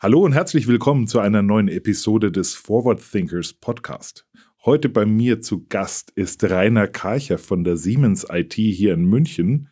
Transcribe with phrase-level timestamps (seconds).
[0.00, 4.28] Hallo und herzlich willkommen zu einer neuen Episode des Forward Thinkers Podcast.
[4.64, 9.70] Heute bei mir zu Gast ist Rainer Karcher von der Siemens IT hier in München.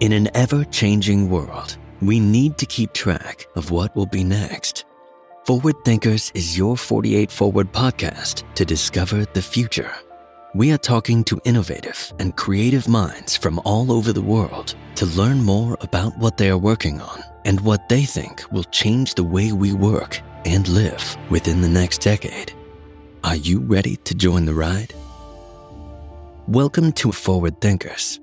[0.00, 4.84] In an ever changing world, we need to keep track of what will be next.
[5.46, 9.94] Forward Thinkers is your 48 Forward podcast to discover the future.
[10.52, 15.44] We are talking to innovative and creative minds from all over the world to learn
[15.44, 19.52] more about what they are working on and what they think will change the way
[19.52, 22.52] we work and live within the next decade.
[23.22, 24.92] Are you ready to join the ride?
[26.48, 28.18] Welcome to Forward Thinkers.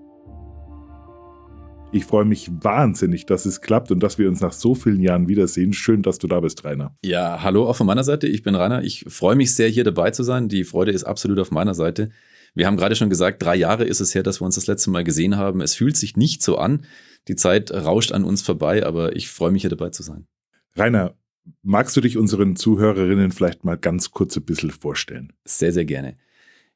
[1.98, 5.28] Ich freue mich wahnsinnig, dass es klappt und dass wir uns nach so vielen Jahren
[5.28, 5.74] wiedersehen.
[5.74, 6.96] Schön, dass du da bist, Rainer.
[7.04, 8.28] Ja, hallo auch von meiner Seite.
[8.28, 8.84] Ich bin Rainer.
[8.84, 10.48] Ich freue mich sehr, hier dabei zu sein.
[10.48, 12.12] Die Freude ist absolut auf meiner Seite.
[12.54, 14.91] Wir haben gerade schon gesagt, drei Jahre ist es her, dass wir uns das letzte
[14.91, 15.60] Mal gesehen haben.
[15.60, 16.86] Es fühlt sich nicht so an.
[17.30, 20.27] Die Zeit rauscht an uns vorbei, aber ich freue mich, hier dabei zu sein.
[20.76, 21.16] Rainer,
[21.64, 25.34] magst du dich unseren Zuhörerinnen vielleicht mal ganz kurz ein bisschen vorstellen?
[25.46, 26.16] Sehr, sehr gerne.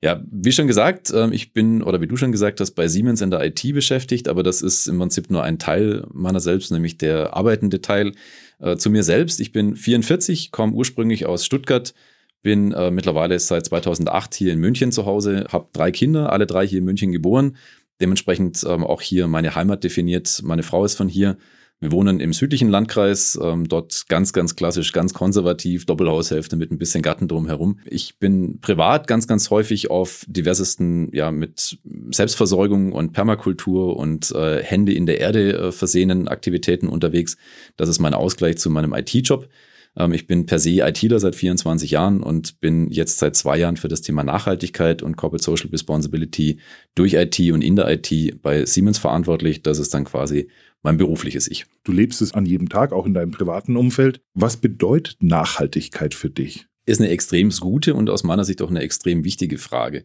[0.04, 3.22] Ja, wie schon gesagt, ähm, ich bin, oder wie du schon gesagt hast, bei Siemens
[3.22, 6.98] in der IT beschäftigt, aber das ist im Prinzip nur ein Teil meiner selbst, nämlich
[6.98, 8.14] der arbeitende Teil.
[8.60, 11.94] Äh, zu mir selbst, ich bin 44, komme ursprünglich aus Stuttgart,
[12.42, 16.66] bin äh, mittlerweile seit 2008 hier in München zu Hause, habe drei Kinder, alle drei
[16.66, 17.56] hier in München geboren,
[18.02, 20.42] dementsprechend ähm, auch hier meine Heimat definiert.
[20.44, 21.38] Meine Frau ist von hier
[21.82, 26.78] wir wohnen im südlichen Landkreis, ähm, dort ganz, ganz klassisch, ganz konservativ, Doppelhaushälfte mit ein
[26.78, 27.80] bisschen Garten drumherum.
[27.86, 31.80] Ich bin privat ganz, ganz häufig auf diversesten, ja, mit
[32.12, 37.36] Selbstversorgung und Permakultur und äh, Hände in der Erde äh, versehenen Aktivitäten unterwegs.
[37.78, 39.50] Das ist mein Ausgleich zu meinem IT-Job.
[39.98, 43.78] Ähm, ich bin per se ITler seit 24 Jahren und bin jetzt seit zwei Jahren
[43.78, 46.60] für das Thema Nachhaltigkeit und Corporate Social Responsibility
[46.96, 49.64] durch IT und in der IT bei Siemens verantwortlich.
[49.64, 50.48] Das ist dann quasi
[50.84, 51.66] mein berufliches Ich.
[51.84, 54.22] Du lebst es an jedem Tag, auch in deinem privaten Umfeld.
[54.34, 56.68] Was bedeutet Nachhaltigkeit für dich?
[56.86, 60.04] Ist eine extrem gute und aus meiner Sicht auch eine extrem wichtige Frage.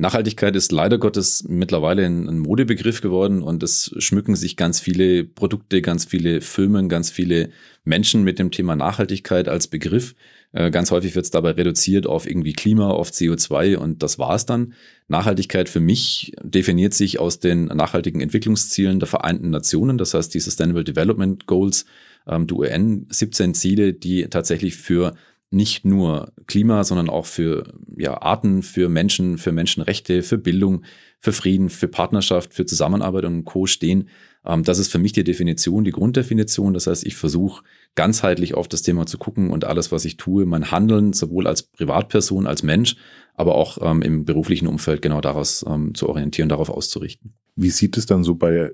[0.00, 5.82] Nachhaltigkeit ist leider Gottes mittlerweile ein, Modebegriff geworden und es schmücken sich ganz viele Produkte,
[5.82, 7.50] ganz viele Firmen, ganz viele
[7.84, 10.14] Menschen mit dem Thema Nachhaltigkeit als Begriff.
[10.52, 14.46] Äh, ganz häufig wird es dabei reduziert auf irgendwie Klima, auf CO2 und das war's
[14.46, 14.74] dann.
[15.08, 20.40] Nachhaltigkeit für mich definiert sich aus den nachhaltigen Entwicklungszielen der Vereinten Nationen, das heißt die
[20.40, 21.84] Sustainable Development Goals,
[22.26, 25.14] ähm, die UN 17 Ziele, die tatsächlich für
[25.50, 30.84] nicht nur Klima, sondern auch für ja, Arten, für Menschen, für Menschenrechte, für Bildung,
[31.20, 33.66] für Frieden, für Partnerschaft, für Zusammenarbeit und Co.
[33.66, 34.08] stehen.
[34.48, 36.74] Ähm, das ist für mich die Definition, die Grunddefinition.
[36.74, 37.62] Das heißt, ich versuche
[37.94, 41.62] ganzheitlich auf das Thema zu gucken und alles, was ich tue, mein Handeln, sowohl als
[41.62, 42.96] Privatperson, als Mensch,
[43.34, 47.34] aber auch ähm, im beruflichen Umfeld genau daraus ähm, zu orientieren, darauf auszurichten.
[47.54, 48.72] Wie sieht es dann so bei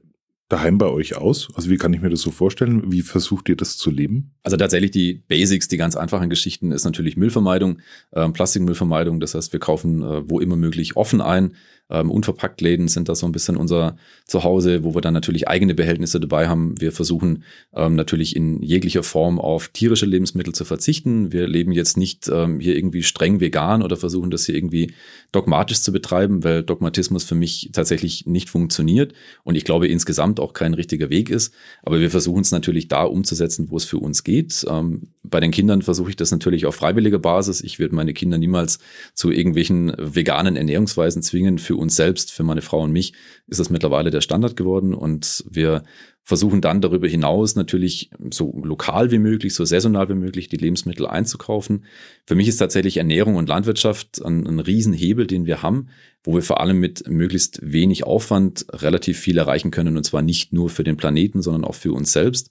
[0.48, 1.48] daheim bei euch aus?
[1.54, 2.92] Also wie kann ich mir das so vorstellen?
[2.92, 4.34] Wie versucht ihr das zu leben?
[4.42, 7.80] Also tatsächlich die Basics, die ganz einfachen Geschichten ist natürlich Müllvermeidung,
[8.12, 9.20] äh, Plastikmüllvermeidung.
[9.20, 11.54] Das heißt, wir kaufen äh, wo immer möglich offen ein.
[11.90, 13.96] Ähm, Unverpacktläden sind da so ein bisschen unser
[14.26, 16.80] Zuhause, wo wir dann natürlich eigene Behältnisse dabei haben.
[16.80, 21.32] Wir versuchen ähm, natürlich in jeglicher Form auf tierische Lebensmittel zu verzichten.
[21.32, 24.94] Wir leben jetzt nicht ähm, hier irgendwie streng vegan oder versuchen das hier irgendwie
[25.30, 29.12] dogmatisch zu betreiben, weil Dogmatismus für mich tatsächlich nicht funktioniert
[29.42, 31.52] und ich glaube insgesamt auch kein richtiger Weg ist.
[31.82, 34.64] Aber wir versuchen es natürlich da umzusetzen, wo es für uns geht.
[34.68, 37.60] Ähm, bei den Kindern versuche ich das natürlich auf freiwilliger Basis.
[37.60, 38.78] Ich würde meine Kinder niemals
[39.14, 41.58] zu irgendwelchen veganen Ernährungsweisen zwingen.
[41.58, 43.12] Für uns selbst, für meine Frau und mich
[43.46, 45.82] ist das mittlerweile der Standard geworden und wir
[46.22, 51.06] versuchen dann darüber hinaus natürlich so lokal wie möglich, so saisonal wie möglich die Lebensmittel
[51.06, 51.84] einzukaufen.
[52.26, 55.88] Für mich ist tatsächlich Ernährung und Landwirtschaft ein, ein Riesenhebel, den wir haben,
[56.24, 60.54] wo wir vor allem mit möglichst wenig Aufwand relativ viel erreichen können und zwar nicht
[60.54, 62.50] nur für den Planeten, sondern auch für uns selbst.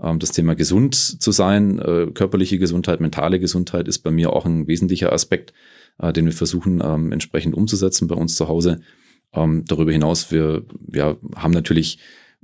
[0.00, 4.46] Ähm, das Thema gesund zu sein, äh, körperliche Gesundheit, mentale Gesundheit ist bei mir auch
[4.46, 5.52] ein wesentlicher Aspekt,
[5.98, 8.80] äh, den wir versuchen ähm, entsprechend umzusetzen bei uns zu Hause.
[9.32, 11.98] Ähm, darüber hinaus, wir, wir haben natürlich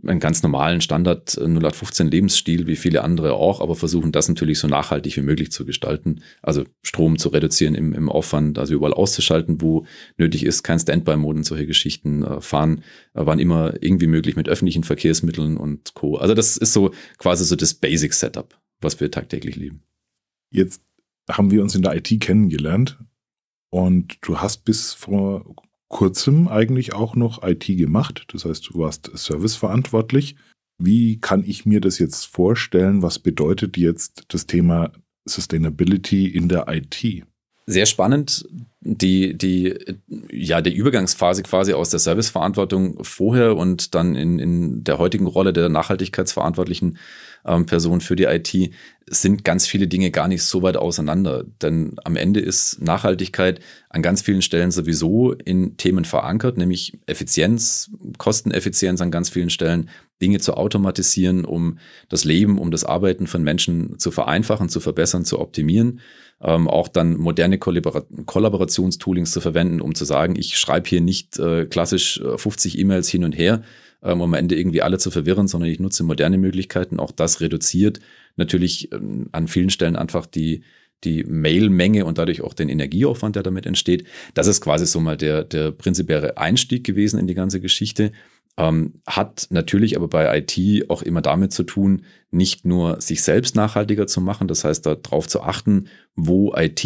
[0.07, 4.59] einen ganz normalen Standard 0815 äh, Lebensstil, wie viele andere auch, aber versuchen das natürlich
[4.61, 6.23] so nachhaltig wie möglich zu gestalten.
[6.41, 9.87] Also Strom zu reduzieren im, im Aufwand, also überall auszuschalten, wo
[10.17, 12.83] nötig ist, kein Standby-Mode und solche Geschichten äh, fahren,
[13.15, 16.17] äh, waren immer irgendwie möglich mit öffentlichen Verkehrsmitteln und Co.
[16.17, 19.83] Also das ist so quasi so das Basic-Setup, was wir tagtäglich leben.
[20.51, 20.81] Jetzt
[21.29, 22.99] haben wir uns in der IT kennengelernt
[23.71, 25.55] und du hast bis vor
[25.89, 28.27] kurzem eigentlich auch noch IT gemacht.
[28.33, 30.37] Das heißt, du warst serviceverantwortlich.
[30.81, 33.03] Wie kann ich mir das jetzt vorstellen?
[33.03, 34.93] Was bedeutet jetzt das Thema
[35.29, 37.25] Sustainability in der IT?
[37.69, 38.49] Sehr spannend,
[38.81, 39.75] die, die,
[40.33, 45.53] ja, die Übergangsphase quasi aus der Serviceverantwortung vorher und dann in, in der heutigen Rolle
[45.53, 46.97] der Nachhaltigkeitsverantwortlichen
[47.45, 48.73] ähm, Person für die IT
[49.07, 51.45] sind ganz viele Dinge gar nicht so weit auseinander.
[51.61, 53.61] Denn am Ende ist Nachhaltigkeit
[53.91, 59.91] an ganz vielen Stellen sowieso in Themen verankert, nämlich Effizienz, Kosteneffizienz an ganz vielen Stellen,
[60.23, 61.79] Dinge zu automatisieren, um
[62.09, 66.01] das Leben, um das Arbeiten von Menschen zu vereinfachen, zu verbessern, zu optimieren
[66.41, 71.39] ähm, auch dann moderne Kollabor Kollaborationstoolings zu verwenden, um zu sagen, ich schreibe hier nicht
[71.39, 73.63] äh, klassisch 50 äh, E-Mails hin und her,
[74.03, 77.01] ähm, um am Ende irgendwie alle zu verwirren, sondern ich nutze moderne Möglichkeiten.
[77.01, 78.01] Auch das reduziert
[78.37, 80.63] natürlich ähm, an vielen Stellen einfach die,
[81.05, 84.05] die Mailmenge und dadurch auch den Energieaufwand, der damit entsteht.
[84.35, 88.13] Das ist quasi so mal der, der prinzipielle Einstieg gewesen in die ganze Geschichte.
[88.59, 92.03] Ähm, hat natürlich aber bei IT auch immer damit zu tun,
[92.33, 96.85] nicht nur sich selbst nachhaltiger zu machen, das heißt darauf zu achten, wo IT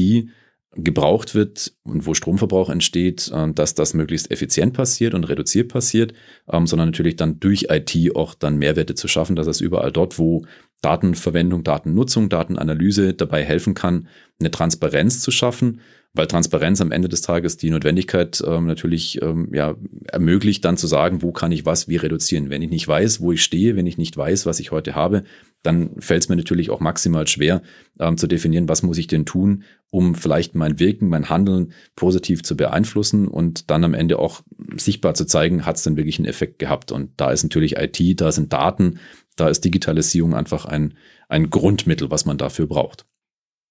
[0.74, 6.12] gebraucht wird und wo Stromverbrauch entsteht, äh, dass das möglichst effizient passiert und reduziert passiert,
[6.50, 10.18] ähm, sondern natürlich dann durch IT auch dann Mehrwerte zu schaffen, dass es überall dort,
[10.18, 10.44] wo
[10.82, 14.08] Datenverwendung, Datennutzung, Datenanalyse dabei helfen kann,
[14.38, 15.80] eine Transparenz zu schaffen
[16.14, 19.76] weil Transparenz am Ende des Tages die Notwendigkeit ähm, natürlich ähm, ja,
[20.08, 22.50] ermöglicht, dann zu sagen, wo kann ich was wie reduzieren.
[22.50, 25.24] Wenn ich nicht weiß, wo ich stehe, wenn ich nicht weiß, was ich heute habe,
[25.62, 27.62] dann fällt es mir natürlich auch maximal schwer
[27.98, 32.42] ähm, zu definieren, was muss ich denn tun, um vielleicht mein Wirken, mein Handeln positiv
[32.42, 34.42] zu beeinflussen und dann am Ende auch
[34.76, 36.92] sichtbar zu zeigen, hat es denn wirklich einen Effekt gehabt.
[36.92, 38.98] Und da ist natürlich IT, da sind Daten,
[39.36, 40.94] da ist Digitalisierung einfach ein,
[41.28, 43.06] ein Grundmittel, was man dafür braucht.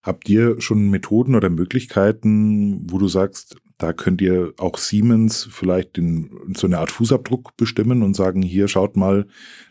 [0.03, 5.97] Habt ihr schon Methoden oder Möglichkeiten, wo du sagst, da könnt ihr auch Siemens vielleicht
[5.97, 9.27] den, so eine Art Fußabdruck bestimmen und sagen, hier schaut mal,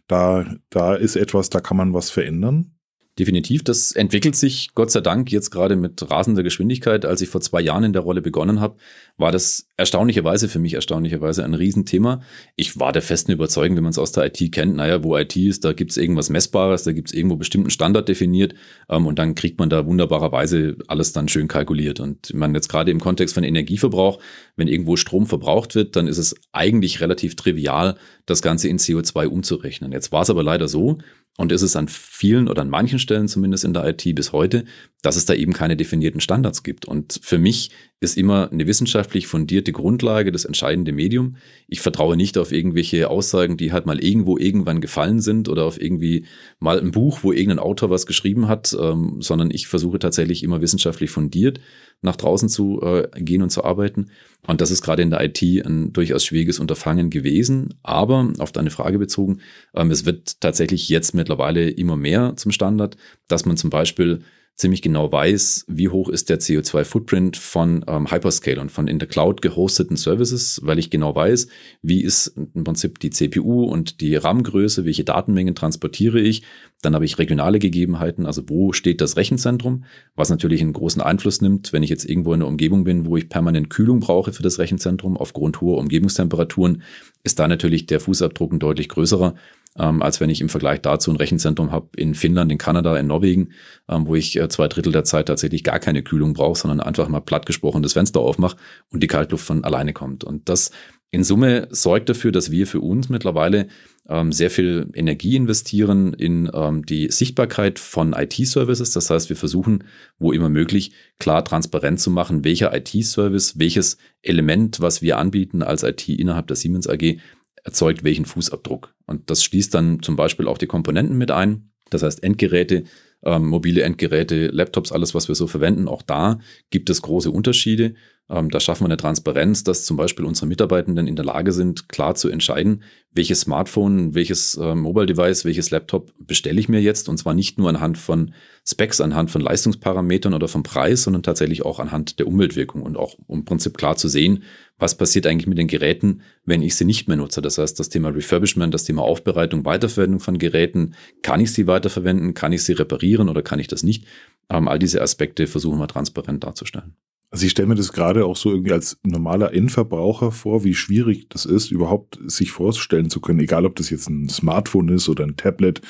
[0.07, 2.73] da, da ist etwas, da kann man was verändern?
[3.21, 7.05] Definitiv, das entwickelt sich Gott sei Dank jetzt gerade mit rasender Geschwindigkeit.
[7.05, 8.77] Als ich vor zwei Jahren in der Rolle begonnen habe,
[9.19, 12.23] war das erstaunlicherweise für mich erstaunlicherweise ein Riesenthema.
[12.57, 15.37] Ich war der festen Überzeugung, wenn man es aus der IT kennt, naja, wo IT
[15.37, 18.55] ist, da gibt es irgendwas Messbares, da gibt es irgendwo bestimmten Standard definiert
[18.89, 22.01] ähm, und dann kriegt man da wunderbarerweise alles dann schön kalkuliert.
[22.01, 24.19] Und man jetzt gerade im Kontext von Energieverbrauch,
[24.57, 29.27] wenn irgendwo Strom verbraucht wird, dann ist es eigentlich relativ trivial, das Ganze in CO2
[29.27, 29.93] umzurechnen.
[29.93, 30.97] Jetzt war es aber leider so,
[31.41, 34.67] und ist es an vielen oder an manchen Stellen zumindest in der IT bis heute,
[35.01, 36.85] dass es da eben keine definierten Standards gibt.
[36.85, 41.37] Und für mich ist immer eine wissenschaftlich fundierte Grundlage das entscheidende Medium.
[41.67, 45.81] Ich vertraue nicht auf irgendwelche Aussagen, die halt mal irgendwo irgendwann gefallen sind oder auf
[45.81, 46.27] irgendwie
[46.59, 50.61] mal ein Buch, wo irgendein Autor was geschrieben hat, ähm, sondern ich versuche tatsächlich immer
[50.61, 51.59] wissenschaftlich fundiert
[52.03, 54.11] nach draußen zu äh, gehen und zu arbeiten.
[54.47, 57.75] Und das ist gerade in der IT ein durchaus schwieriges Unterfangen gewesen.
[57.83, 59.41] Aber auf deine Frage bezogen,
[59.75, 62.97] ähm, es wird tatsächlich jetzt mittlerweile immer mehr zum Standard,
[63.29, 64.21] dass man zum Beispiel
[64.61, 69.09] ziemlich genau weiß, wie hoch ist der CO2-Footprint von ähm, Hyperscale und von in der
[69.09, 71.49] Cloud gehosteten Services, weil ich genau weiß,
[71.83, 76.43] wie ist im Prinzip die CPU und die RAM-Größe, welche Datenmengen transportiere ich.
[76.83, 79.85] Dann habe ich regionale Gegebenheiten, also wo steht das Rechenzentrum,
[80.15, 83.17] was natürlich einen großen Einfluss nimmt, wenn ich jetzt irgendwo in einer Umgebung bin, wo
[83.17, 86.83] ich permanent Kühlung brauche für das Rechenzentrum aufgrund hoher Umgebungstemperaturen,
[87.23, 89.35] ist da natürlich der Fußabdruck ein deutlich größerer
[89.81, 93.07] ähm, als wenn ich im Vergleich dazu ein Rechenzentrum habe in Finnland, in Kanada, in
[93.07, 93.51] Norwegen,
[93.89, 97.09] ähm, wo ich äh, zwei Drittel der Zeit tatsächlich gar keine Kühlung brauche, sondern einfach
[97.09, 98.57] mal platt gesprochen das Fenster aufmache
[98.91, 100.23] und die Kaltluft von alleine kommt.
[100.23, 100.71] Und das
[101.13, 103.67] in Summe sorgt dafür, dass wir für uns mittlerweile
[104.09, 108.93] ähm, sehr viel Energie investieren in ähm, die Sichtbarkeit von IT-Services.
[108.93, 109.85] Das heißt, wir versuchen,
[110.19, 115.83] wo immer möglich, klar transparent zu machen, welcher IT-Service, welches Element, was wir anbieten als
[115.83, 117.19] IT innerhalb der Siemens AG,
[117.65, 118.95] erzeugt welchen Fußabdruck.
[119.07, 121.71] Und das schließt dann zum Beispiel auch die Komponenten mit ein.
[121.91, 122.85] Das heißt, Endgeräte,
[123.25, 126.39] ähm, mobile Endgeräte, Laptops, alles, was wir so verwenden, auch da
[126.71, 127.95] gibt es große Unterschiede.
[128.31, 131.89] Ähm, da schaffen wir eine Transparenz, dass zum Beispiel unsere Mitarbeitenden in der Lage sind,
[131.89, 137.09] klar zu entscheiden, welches Smartphone, welches äh, Mobile Device, welches Laptop bestelle ich mir jetzt.
[137.09, 138.33] Und zwar nicht nur anhand von
[138.65, 143.17] Specs, anhand von Leistungsparametern oder vom Preis, sondern tatsächlich auch anhand der Umweltwirkung und auch
[143.27, 144.45] um im Prinzip klar zu sehen,
[144.79, 147.43] was passiert eigentlich mit den Geräten, wenn ich sie nicht mehr nutze.
[147.43, 152.35] Das heißt, das Thema Refurbishment, das Thema Aufbereitung, Weiterverwendung von Geräten, kann ich sie weiterverwenden,
[152.35, 154.05] kann ich sie reparieren oder kann ich das nicht?
[154.49, 156.95] Ähm, all diese Aspekte versuchen wir transparent darzustellen.
[157.31, 161.29] Also ich stelle mir das gerade auch so irgendwie als normaler Endverbraucher vor, wie schwierig
[161.29, 165.25] das ist, überhaupt sich vorstellen zu können, egal ob das jetzt ein Smartphone ist oder
[165.25, 165.81] ein Tablet,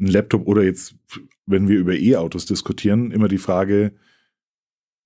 [0.00, 0.96] ein Laptop oder jetzt,
[1.46, 3.92] wenn wir über E-Autos diskutieren, immer die Frage,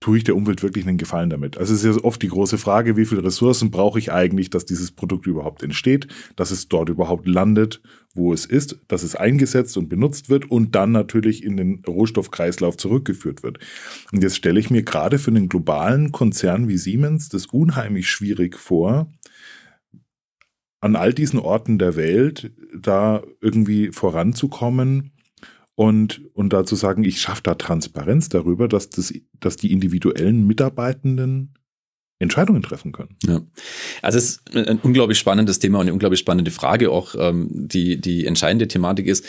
[0.02, 1.56] tue ich der Umwelt wirklich einen Gefallen damit?
[1.56, 4.66] Also es ist ja oft die große Frage, wie viele Ressourcen brauche ich eigentlich, dass
[4.66, 7.80] dieses Produkt überhaupt entsteht, dass es dort überhaupt landet,
[8.14, 12.76] wo es ist, dass es eingesetzt und benutzt wird und dann natürlich in den Rohstoffkreislauf
[12.76, 13.58] zurückgeführt wird.
[14.12, 18.58] Und jetzt stelle ich mir gerade für einen globalen Konzern wie Siemens das unheimlich schwierig
[18.58, 19.06] vor,
[20.80, 25.12] an all diesen Orten der Welt da irgendwie voranzukommen
[25.74, 31.54] und, und dazu sagen, ich schaffe da Transparenz darüber, dass, das, dass die individuellen Mitarbeitenden
[32.18, 33.16] Entscheidungen treffen können.
[33.24, 33.42] Ja.
[34.00, 36.90] Also es ist ein unglaublich spannendes Thema und eine unglaublich spannende Frage.
[36.90, 39.24] Auch ähm, die, die entscheidende Thematik ist,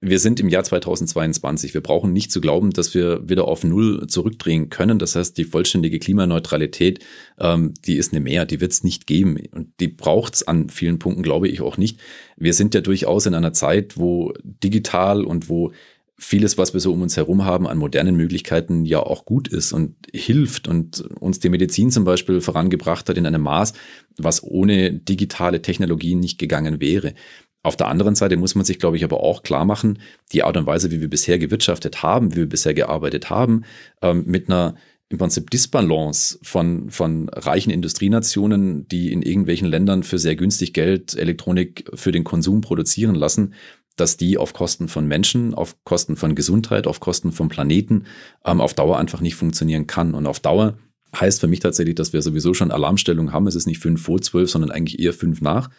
[0.00, 1.74] wir sind im Jahr 2022.
[1.74, 5.00] Wir brauchen nicht zu glauben, dass wir wieder auf Null zurückdrehen können.
[5.00, 7.04] Das heißt, die vollständige Klimaneutralität,
[7.38, 9.38] ähm, die ist eine Mehr, die wird es nicht geben.
[9.50, 11.98] Und die braucht es an vielen Punkten, glaube ich, auch nicht.
[12.36, 15.72] Wir sind ja durchaus in einer Zeit, wo digital und wo
[16.16, 19.72] vieles, was wir so um uns herum haben, an modernen Möglichkeiten ja auch gut ist
[19.72, 23.72] und hilft und uns die Medizin zum Beispiel vorangebracht hat in einem Maß,
[24.16, 27.14] was ohne digitale Technologien nicht gegangen wäre.
[27.62, 29.98] Auf der anderen Seite muss man sich, glaube ich, aber auch klar machen,
[30.32, 33.64] die Art und Weise, wie wir bisher gewirtschaftet haben, wie wir bisher gearbeitet haben,
[34.00, 34.74] ähm, mit einer
[35.10, 41.16] im Prinzip Disbalance von, von reichen Industrienationen, die in irgendwelchen Ländern für sehr günstig Geld
[41.16, 43.54] Elektronik für den Konsum produzieren lassen,
[43.96, 48.04] dass die auf Kosten von Menschen, auf Kosten von Gesundheit, auf Kosten vom Planeten
[48.44, 50.14] ähm, auf Dauer einfach nicht funktionieren kann.
[50.14, 50.76] Und auf Dauer
[51.18, 53.46] heißt für mich tatsächlich, dass wir sowieso schon Alarmstellung haben.
[53.46, 55.70] Es ist nicht fünf vor zwölf, sondern eigentlich eher fünf nach.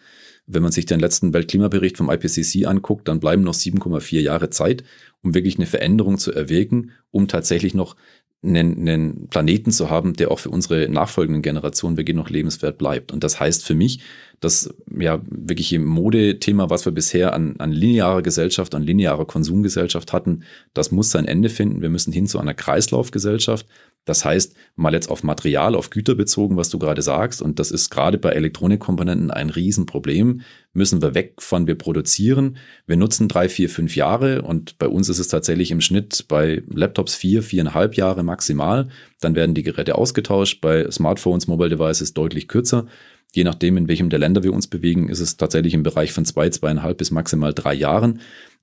[0.51, 4.83] Wenn man sich den letzten Weltklimabericht vom IPCC anguckt, dann bleiben noch 7,4 Jahre Zeit,
[5.21, 7.95] um wirklich eine Veränderung zu erwägen, um tatsächlich noch
[8.41, 13.11] einen, einen Planeten zu haben, der auch für unsere nachfolgenden Generationen wirklich noch lebenswert bleibt.
[13.11, 13.99] Und das heißt für mich,
[14.39, 20.13] dass ja wirklich im Modethema, was wir bisher an, an linearer Gesellschaft, an linearer Konsumgesellschaft
[20.13, 21.81] hatten, das muss sein Ende finden.
[21.81, 23.65] Wir müssen hin zu einer Kreislaufgesellschaft.
[24.05, 27.69] Das heißt, mal jetzt auf Material, auf Güter bezogen, was du gerade sagst, und das
[27.69, 30.41] ist gerade bei Elektronikkomponenten ein Riesenproblem,
[30.73, 32.57] müssen wir weg von wir produzieren.
[32.87, 36.63] Wir nutzen drei, vier, fünf Jahre und bei uns ist es tatsächlich im Schnitt bei
[36.73, 38.89] Laptops vier, viereinhalb Jahre maximal.
[39.19, 42.87] Dann werden die Geräte ausgetauscht, bei Smartphones, Mobile Devices deutlich kürzer.
[43.31, 46.25] Je nachdem, in welchem der Länder wir uns bewegen, ist es tatsächlich im Bereich von
[46.25, 48.21] zwei, zweieinhalb bis maximal drei Jahren.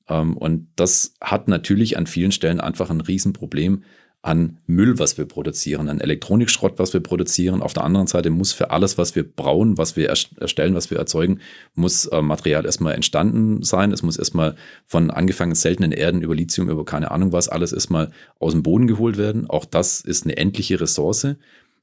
[0.09, 3.85] Ähm, und das hat natürlich an vielen Stellen einfach ein Riesenproblem
[4.27, 7.63] an Müll, was wir produzieren, an Elektronikschrott, was wir produzieren.
[7.63, 10.99] Auf der anderen Seite muss für alles, was wir brauen, was wir erstellen, was wir
[10.99, 11.39] erzeugen,
[11.77, 13.93] muss äh, Material erstmal entstanden sein.
[13.93, 18.11] Es muss erstmal von angefangen seltenen Erden über Lithium, über keine Ahnung was, alles erstmal
[18.41, 19.49] aus dem Boden geholt werden.
[19.49, 21.29] Auch das ist eine endliche Ressource.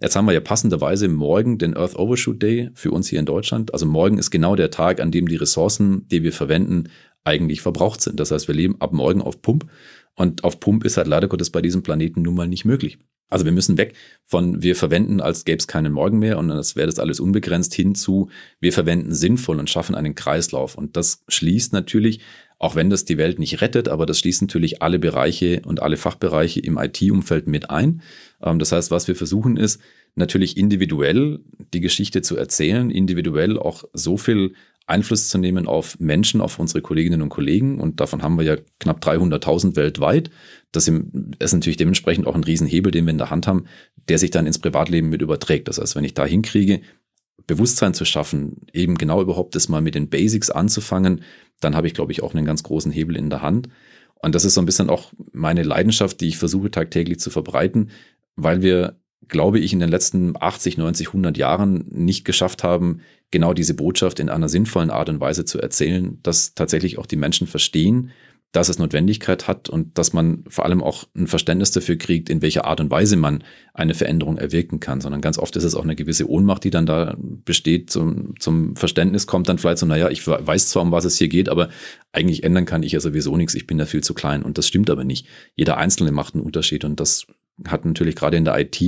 [0.02, 3.72] Jetzt haben wir ja passenderweise morgen den Earth Overshoot Day für uns hier in Deutschland.
[3.72, 6.90] Also morgen ist genau der Tag, an dem die Ressourcen, die wir verwenden,
[7.24, 8.20] eigentlich verbraucht sind.
[8.20, 9.66] Das heißt, wir leben ab morgen auf Pump
[10.16, 13.00] und auf Pump ist halt leider Gottes bei diesem Planeten nun mal nicht möglich.
[13.30, 16.76] Also wir müssen weg von wir verwenden, als gäbe es keinen Morgen mehr und das
[16.76, 18.30] wäre das alles unbegrenzt hin zu
[18.60, 20.76] wir verwenden sinnvoll und schaffen einen Kreislauf.
[20.76, 22.20] Und das schließt natürlich,
[22.60, 25.98] auch wenn das die Welt nicht rettet, aber das schließt natürlich alle Bereiche und alle
[25.98, 28.04] Fachbereiche im IT-Umfeld mit ein.
[28.42, 29.82] Ähm, das heißt, was wir versuchen ist,
[30.16, 31.40] natürlich individuell
[31.74, 34.54] die Geschichte zu erzählen, individuell auch so viel
[34.86, 37.80] Einfluss zu nehmen auf Menschen, auf unsere Kolleginnen und Kollegen.
[37.80, 40.30] Und davon haben wir ja knapp 300.000 weltweit.
[40.72, 43.66] Das ist natürlich dementsprechend auch ein Riesenhebel, den wir in der Hand haben,
[44.10, 45.68] der sich dann ins Privatleben mit überträgt.
[45.68, 46.82] Das heißt, wenn ich da hinkriege,
[47.48, 51.22] Bewusstsein zu schaffen, eben genau überhaupt das mal mit den Basics anzufangen,
[51.60, 53.70] dann habe ich, glaube ich, auch einen ganz großen Hebel in der Hand.
[54.16, 57.90] Und das ist so ein bisschen auch meine Leidenschaft, die ich versuche tagtäglich zu verbreiten,
[58.36, 58.98] weil wir,
[59.28, 63.02] glaube ich, in den letzten 80, 90, 100 Jahren nicht geschafft haben,
[63.34, 67.18] genau diese Botschaft in einer sinnvollen Art und Weise zu erzählen, dass tatsächlich auch die
[67.18, 68.12] Menschen verstehen,
[68.54, 72.44] dass es Notwendigkeit hat und dass man vor allem auch ein Verständnis dafür kriegt, in
[72.44, 75.84] welcher Art und Weise man eine Veränderung erwirken kann, sondern ganz oft ist es auch
[75.84, 80.10] eine gewisse Ohnmacht, die dann da besteht, zum, zum Verständnis kommt dann vielleicht so, naja,
[80.12, 81.70] ich weiß zwar, um was es hier geht, aber
[82.12, 84.68] eigentlich ändern kann ich ja sowieso nichts, ich bin da viel zu klein und das
[84.68, 85.26] stimmt aber nicht.
[85.56, 87.26] Jeder Einzelne macht einen Unterschied und das
[87.68, 88.80] hat natürlich gerade in der IT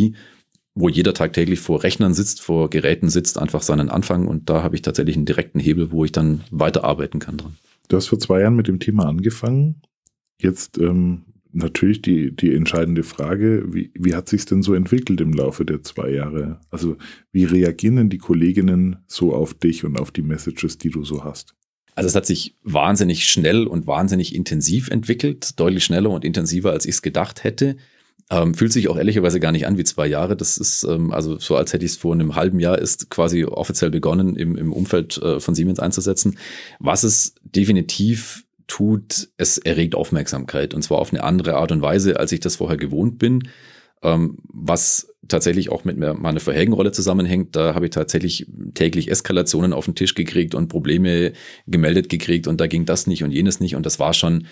[0.75, 4.27] wo jeder tagtäglich vor Rechnern sitzt, vor Geräten sitzt, einfach seinen Anfang.
[4.27, 7.55] Und da habe ich tatsächlich einen direkten Hebel, wo ich dann weiterarbeiten kann dran.
[7.87, 9.81] Du hast vor zwei Jahren mit dem Thema angefangen.
[10.41, 15.31] Jetzt ähm, natürlich die, die entscheidende Frage, wie, wie hat sich denn so entwickelt im
[15.31, 16.59] Laufe der zwei Jahre?
[16.69, 16.97] Also
[17.31, 21.23] wie reagieren denn die Kolleginnen so auf dich und auf die Messages, die du so
[21.23, 21.55] hast?
[21.95, 26.85] Also es hat sich wahnsinnig schnell und wahnsinnig intensiv entwickelt, deutlich schneller und intensiver, als
[26.85, 27.77] ich es gedacht hätte.
[28.31, 30.35] Ähm, fühlt sich auch ehrlicherweise gar nicht an wie zwei Jahre.
[30.35, 33.45] Das ist ähm, also so, als hätte ich es vor einem halben Jahr ist quasi
[33.45, 36.37] offiziell begonnen, im, im Umfeld äh, von Siemens einzusetzen.
[36.79, 42.19] Was es definitiv tut, es erregt Aufmerksamkeit und zwar auf eine andere Art und Weise,
[42.19, 43.43] als ich das vorher gewohnt bin.
[44.05, 47.55] ähm, was tatsächlich auch mit meiner vorherigen Rolle zusammenhängt.
[47.55, 51.33] Da habe ich tatsächlich täglich Eskalationen auf den Tisch gekriegt und Probleme
[51.65, 54.45] gemeldet gekriegt und da ging das nicht und jenes nicht und das war schon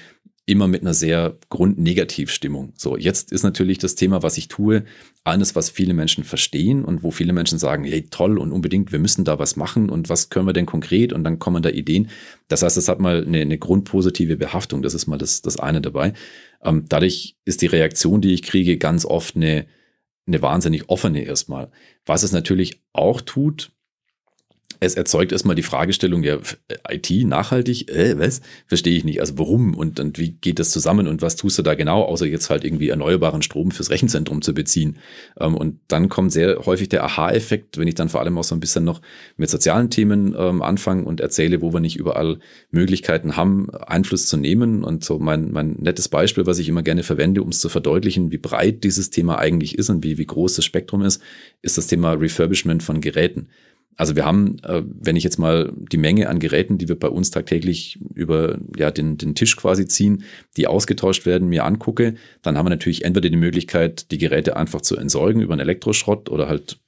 [0.46, 2.74] immer mit einer sehr Grundnegativstimmung.
[2.76, 4.84] So, jetzt ist natürlich das Thema, was ich tue,
[5.24, 9.00] eines, was viele Menschen verstehen und wo viele Menschen sagen, hey, toll und unbedingt, wir
[9.00, 12.10] müssen da was machen und was können wir denn konkret und dann kommen da Ideen.
[12.50, 15.80] Das heißt, es hat mal eine, eine grundpositive Behaftung, das ist mal das, das eine
[15.80, 16.14] dabei.
[16.62, 19.66] Ähm, dadurch ist die Reaktion, die ich kriege, ganz oft eine,
[20.28, 21.72] eine wahnsinnig offene erstmal.
[22.06, 23.73] Was es natürlich auch tut,
[24.86, 26.38] es erzeugt erstmal die Fragestellung, ja,
[26.90, 28.42] IT nachhaltig, äh, was?
[28.68, 29.20] Verstehe ich nicht.
[29.22, 32.26] Also warum und, und wie geht das zusammen und was tust du da genau, außer
[32.26, 34.98] jetzt halt irgendwie erneuerbaren Strom fürs Rechenzentrum zu beziehen?
[35.40, 38.56] Ähm, und dann kommt sehr häufig der Aha-Effekt, wenn ich dann vor allem auch so
[38.56, 39.02] ein bisschen noch
[39.38, 42.40] mit sozialen Themen ähm, anfange und erzähle, wo wir nicht überall
[42.72, 44.84] Möglichkeiten haben, Einfluss zu nehmen.
[44.84, 48.32] Und so mein, mein nettes Beispiel, was ich immer gerne verwende, um es zu verdeutlichen,
[48.32, 51.22] wie breit dieses Thema eigentlich ist und wie, wie groß das Spektrum ist,
[51.62, 53.48] ist das Thema Refurbishment von Geräten.
[53.96, 57.10] Also wir haben, äh, wenn ich jetzt mal die Menge an Geräten, die wir bei
[57.10, 60.24] uns tagtäglich über ja, den, den Tisch quasi ziehen,
[60.58, 64.82] die ausgetauscht werden, mir angucke, dann haben wir natürlich entweder die Möglichkeit, die Geräte einfach
[64.82, 66.80] zu entsorgen über einen Elektroschrott oder halt,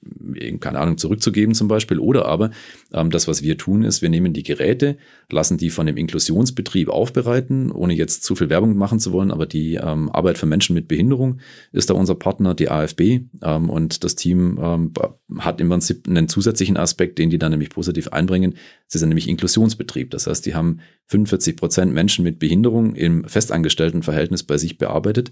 [0.60, 2.00] keine Ahnung, zurückzugeben zum Beispiel.
[2.00, 2.52] Oder aber
[2.94, 4.98] ähm, das, was wir tun, ist, wir nehmen die Geräte,
[5.30, 9.46] lassen die von dem Inklusionsbetrieb aufbereiten, ohne jetzt zu viel Werbung machen zu wollen, aber
[9.46, 11.40] die ähm, Arbeit für Menschen mit Behinderung
[11.72, 13.02] ist da unser Partner, die AFB.
[13.42, 14.94] Ähm, und das Team ähm,
[15.40, 18.56] hat im Prinzip einen zusätzlichen Aspekt, den die dann nämlich positiv einbringen.
[18.88, 20.12] Sie sind nämlich Inklusionsbetrieb.
[20.12, 25.32] Das heißt, die haben 45 Prozent Menschen mit Behinderung im festangestellten Verhältnis bei sich bearbeitet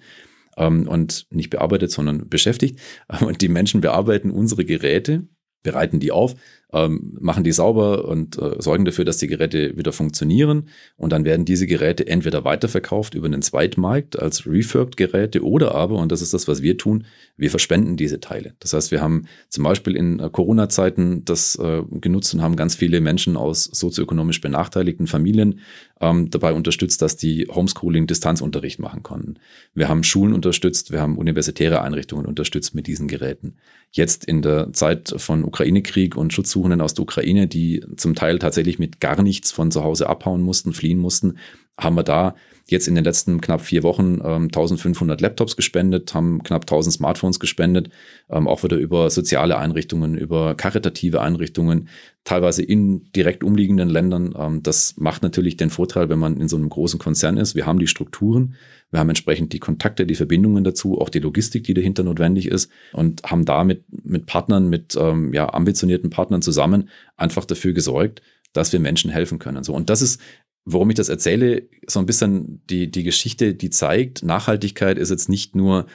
[0.58, 2.79] ähm, und nicht bearbeitet, sondern beschäftigt.
[3.22, 5.27] Und die Menschen bearbeiten unsere Geräte,
[5.63, 6.36] bereiten die auf,
[6.74, 10.70] ähm, machen die sauber und äh, sorgen dafür, dass die Geräte wieder funktionieren.
[10.98, 16.12] Und dann werden diese Geräte entweder weiterverkauft über einen Zweitmarkt als Refurbed-Geräte oder aber, und
[16.12, 17.06] das ist das, was wir tun,
[17.38, 18.53] wir verspenden diese Teile.
[18.60, 22.75] Das heißt, wir haben zum Beispiel in äh, Corona-Zeiten das äh, genutzt und haben ganz
[22.75, 25.60] viele Menschen aus sozioökonomisch benachteiligten Familien
[26.01, 29.36] ähm, dabei unterstützt, dass die Homeschooling-Distanzunterricht machen konnten.
[29.74, 33.56] Wir haben Schulen unterstützt, wir haben universitäre Einrichtungen unterstützt mit diesen Geräten.
[33.92, 38.79] Jetzt in der Zeit von Ukraine-Krieg und Schutzsuchenden aus der Ukraine, die zum Teil tatsächlich
[38.79, 41.38] mit gar nichts von zu Hause abhauen mussten, fliehen mussten,
[41.77, 42.36] haben wir da
[42.67, 47.39] jetzt in den letzten knapp vier Wochen ähm, 1500 Laptops gespendet, haben knapp 1000 Smartphones
[47.39, 47.89] gespendet,
[48.30, 51.89] ähm, auch wieder über soziale Einrichtungen, über karitative Einrichtungen,
[52.23, 54.34] teilweise in direkt umliegenden Ländern.
[54.38, 57.54] Ähm, das macht natürlich den Vorteil, wenn man in so einem großen Konzern ist.
[57.54, 58.56] Wir haben die Strukturen,
[58.93, 62.71] wir haben entsprechend die Kontakte, die Verbindungen dazu, auch die Logistik, die dahinter notwendig ist
[62.93, 68.21] und haben damit mit Partnern, mit ähm, ja, ambitionierten Partnern zusammen einfach dafür gesorgt,
[68.53, 69.63] dass wir Menschen helfen können.
[69.63, 70.21] So und das ist
[70.65, 75.27] Warum ich das erzähle, so ein bisschen die, die Geschichte, die zeigt, Nachhaltigkeit ist jetzt
[75.27, 75.88] nicht nur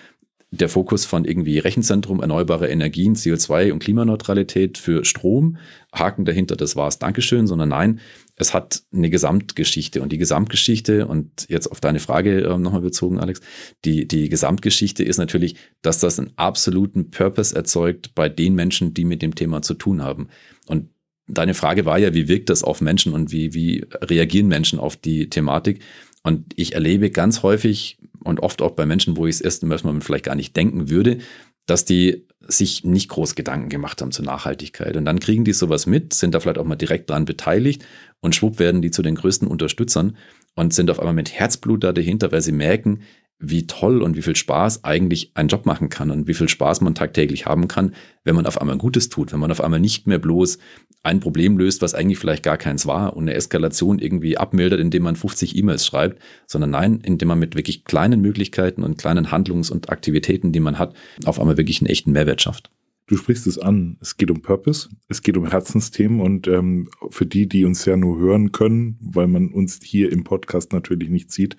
[0.51, 5.59] der Fokus von irgendwie Rechenzentrum, erneuerbare Energien, CO2 und Klimaneutralität für Strom,
[5.93, 8.01] Haken dahinter, das war's, Dankeschön, sondern nein,
[8.37, 13.19] es hat eine Gesamtgeschichte und die Gesamtgeschichte und jetzt auf deine Frage äh, nochmal bezogen,
[13.19, 13.41] Alex,
[13.85, 19.05] die, die Gesamtgeschichte ist natürlich, dass das einen absoluten Purpose erzeugt bei den Menschen, die
[19.05, 20.29] mit dem Thema zu tun haben.
[20.67, 20.89] Und
[21.27, 24.97] deine Frage war ja, wie wirkt das auf Menschen und wie, wie reagieren Menschen auf
[24.97, 25.83] die Thematik?
[26.23, 30.01] Und ich erlebe ganz häufig und oft auch bei Menschen, wo ich es erst Mal
[30.01, 31.19] vielleicht gar nicht denken würde,
[31.67, 34.97] dass die sich nicht groß Gedanken gemacht haben zur Nachhaltigkeit.
[34.97, 37.85] Und dann kriegen die sowas mit, sind da vielleicht auch mal direkt dran beteiligt
[38.21, 40.17] und schwupp werden die zu den größten Unterstützern
[40.55, 43.03] und sind auf einmal mit Herzblut da dahinter, weil sie merken,
[43.41, 46.81] wie toll und wie viel Spaß eigentlich ein Job machen kann und wie viel Spaß
[46.81, 50.07] man tagtäglich haben kann, wenn man auf einmal Gutes tut, wenn man auf einmal nicht
[50.07, 50.59] mehr bloß
[51.05, 55.05] ein Problem löst, was eigentlich vielleicht gar keins war und eine Eskalation irgendwie abmildert, indem
[55.05, 59.71] man 50 E-Mails schreibt, sondern nein, indem man mit wirklich kleinen Möglichkeiten und kleinen Handlungs-
[59.71, 62.71] und Aktivitäten, die man hat, auf einmal wirklich einen echten Mehrwert schafft.
[63.09, 63.97] Du sprichst es an.
[64.03, 67.97] Es geht um Purpose, es geht um Herzensthemen und ähm, für die, die uns ja
[67.97, 71.57] nur hören können, weil man uns hier im Podcast natürlich nicht sieht,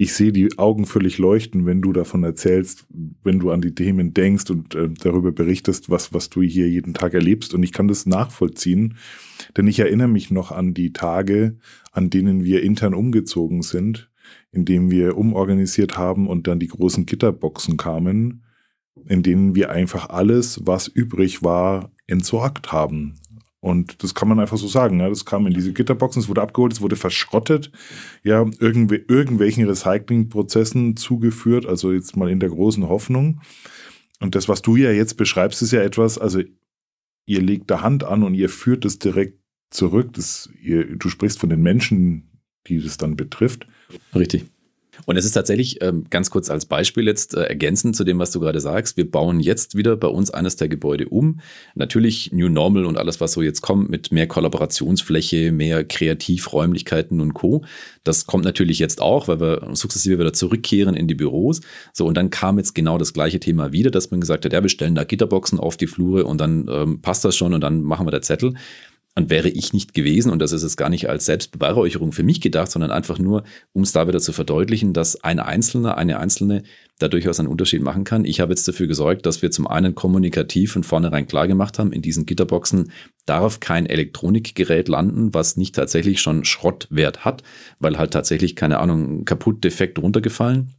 [0.00, 2.86] ich sehe die Augen völlig leuchten, wenn du davon erzählst,
[3.24, 6.94] wenn du an die Themen denkst und äh, darüber berichtest, was, was du hier jeden
[6.94, 7.52] Tag erlebst.
[7.52, 8.94] Und ich kann das nachvollziehen,
[9.56, 11.56] denn ich erinnere mich noch an die Tage,
[11.90, 14.08] an denen wir intern umgezogen sind,
[14.52, 18.44] indem wir umorganisiert haben und dann die großen Gitterboxen kamen,
[19.08, 23.14] in denen wir einfach alles, was übrig war, entsorgt haben.
[23.60, 24.98] Und das kann man einfach so sagen.
[24.98, 25.08] Ne?
[25.08, 27.72] Das kam in diese Gitterboxen, es wurde abgeholt, es wurde verschrottet,
[28.22, 33.40] ja, irgendw irgendwelchen Recyclingprozessen zugeführt, also jetzt mal in der großen Hoffnung.
[34.20, 36.40] Und das, was du ja jetzt beschreibst, ist ja etwas, also
[37.26, 39.40] ihr legt da Hand an und ihr führt es direkt
[39.70, 40.12] zurück.
[40.12, 43.66] Das, ihr, du sprichst von den Menschen, die das dann betrifft.
[44.14, 44.46] Richtig.
[45.06, 48.30] Und es ist tatsächlich ähm, ganz kurz als Beispiel jetzt äh, ergänzend zu dem, was
[48.30, 48.96] du gerade sagst.
[48.96, 51.40] Wir bauen jetzt wieder bei uns eines der Gebäude um.
[51.74, 57.34] Natürlich New Normal und alles, was so jetzt kommt, mit mehr Kollaborationsfläche, mehr Kreativräumlichkeiten und
[57.34, 57.64] Co.
[58.04, 61.60] Das kommt natürlich jetzt auch, weil wir sukzessive wieder zurückkehren in die Büros.
[61.92, 64.62] So, und dann kam jetzt genau das gleiche Thema wieder, dass man gesagt hat, ja,
[64.62, 67.82] wir stellen da Gitterboxen auf die Flure und dann ähm, passt das schon und dann
[67.82, 68.54] machen wir der Zettel.
[69.18, 72.40] Und wäre ich nicht gewesen, und das ist jetzt gar nicht als Selbstbeweihräucherung für mich
[72.40, 76.62] gedacht, sondern einfach nur, um es da wieder zu verdeutlichen, dass ein Einzelner, eine Einzelne
[77.00, 78.24] da durchaus einen Unterschied machen kann.
[78.24, 81.90] Ich habe jetzt dafür gesorgt, dass wir zum einen kommunikativ von vornherein klar gemacht haben,
[81.90, 82.92] in diesen Gitterboxen
[83.26, 87.42] darf kein Elektronikgerät landen, was nicht tatsächlich schon Schrottwert hat,
[87.80, 90.77] weil halt tatsächlich, keine Ahnung, kaputt, defekt runtergefallen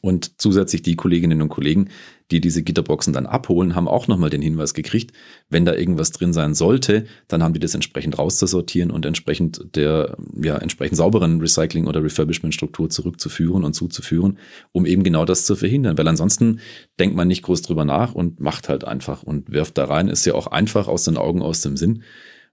[0.00, 1.88] und zusätzlich die Kolleginnen und Kollegen,
[2.32, 5.12] die diese Gitterboxen dann abholen, haben auch nochmal den Hinweis gekriegt,
[5.48, 10.16] wenn da irgendwas drin sein sollte, dann haben die das entsprechend rauszusortieren und entsprechend der
[10.42, 14.38] ja, entsprechend sauberen Recycling- oder Refurbishment-Struktur zurückzuführen und zuzuführen,
[14.72, 15.96] um eben genau das zu verhindern.
[15.96, 16.58] Weil ansonsten
[16.98, 20.08] denkt man nicht groß drüber nach und macht halt einfach und wirft da rein.
[20.08, 22.02] Ist ja auch einfach aus den Augen, aus dem Sinn.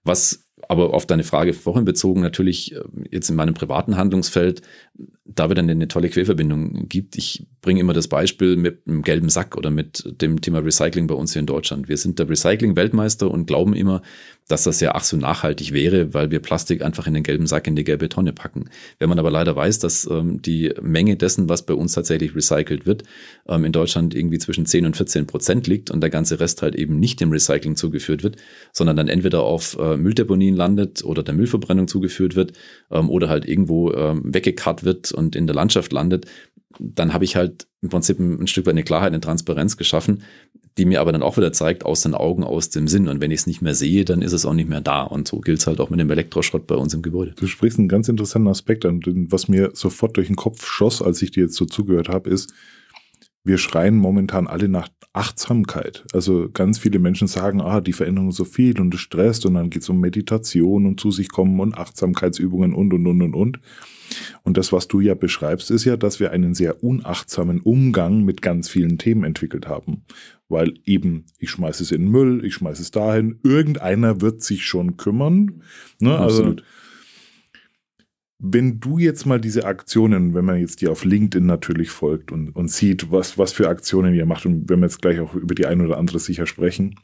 [0.04, 4.62] Was aber auf deine Frage vorhin bezogen, natürlich äh, jetzt in meinem privaten Handlungsfeld,
[5.26, 7.16] da wieder eine tolle Querverbindung gibt.
[7.16, 11.14] Ich bringe immer das Beispiel mit einem gelben Sack oder mit dem Thema Recycling bei
[11.14, 11.88] uns hier in Deutschland.
[11.88, 14.02] Wir sind der Recycling-Weltmeister und glauben immer,
[14.48, 17.66] dass das ja ach so nachhaltig wäre, weil wir Plastik einfach in den gelben Sack
[17.66, 18.66] in die gelbe Tonne packen.
[18.98, 22.84] Wenn man aber leider weiß, dass ähm, die Menge dessen, was bei uns tatsächlich recycelt
[22.84, 23.04] wird,
[23.48, 26.74] ähm, in Deutschland irgendwie zwischen 10 und 14 Prozent liegt und der ganze Rest halt
[26.74, 28.36] eben nicht dem Recycling zugeführt wird,
[28.72, 32.52] sondern dann entweder auf äh, Mülldeponien landet oder der Müllverbrennung zugeführt wird
[32.90, 36.26] ähm, oder halt irgendwo ähm, weggekarrt wird und in der Landschaft landet,
[36.78, 40.22] dann habe ich halt im Prinzip ein, Stück weit eine Klarheit, eine Transparenz geschaffen,
[40.76, 43.08] die mir aber dann auch wieder zeigt, aus den Augen, aus dem Sinn.
[43.08, 45.02] Und wenn ich es nicht mehr sehe, dann ist es auch nicht mehr da.
[45.02, 47.32] Und so gilt es halt auch mit dem Elektroschrott bei uns im Gebäude.
[47.36, 49.00] Du sprichst einen ganz interessanten Aspekt an,
[49.30, 52.52] was mir sofort durch den Kopf schoss, als ich dir jetzt so zugehört habe, ist,
[53.44, 56.04] wir schreien momentan alle nach Achtsamkeit.
[56.12, 59.54] Also ganz viele Menschen sagen, ah, die Veränderung ist so viel und es stresst und
[59.54, 63.34] dann geht es um Meditation und zu sich kommen und Achtsamkeitsübungen und, und, und, und,
[63.34, 63.60] und.
[64.42, 68.42] Und das, was du ja beschreibst, ist ja, dass wir einen sehr unachtsamen Umgang mit
[68.42, 70.04] ganz vielen Themen entwickelt haben.
[70.48, 74.66] Weil eben, ich schmeiße es in den Müll, ich schmeiße es dahin, irgendeiner wird sich
[74.66, 75.62] schon kümmern.
[76.00, 76.16] Ne?
[76.18, 76.60] Also Absolut.
[76.60, 76.74] Also,
[78.46, 82.50] wenn du jetzt mal diese Aktionen, wenn man jetzt dir auf LinkedIn natürlich folgt und,
[82.50, 85.54] und sieht, was, was für Aktionen ihr macht, und wenn wir jetzt gleich auch über
[85.54, 86.96] die eine oder andere sicher sprechen,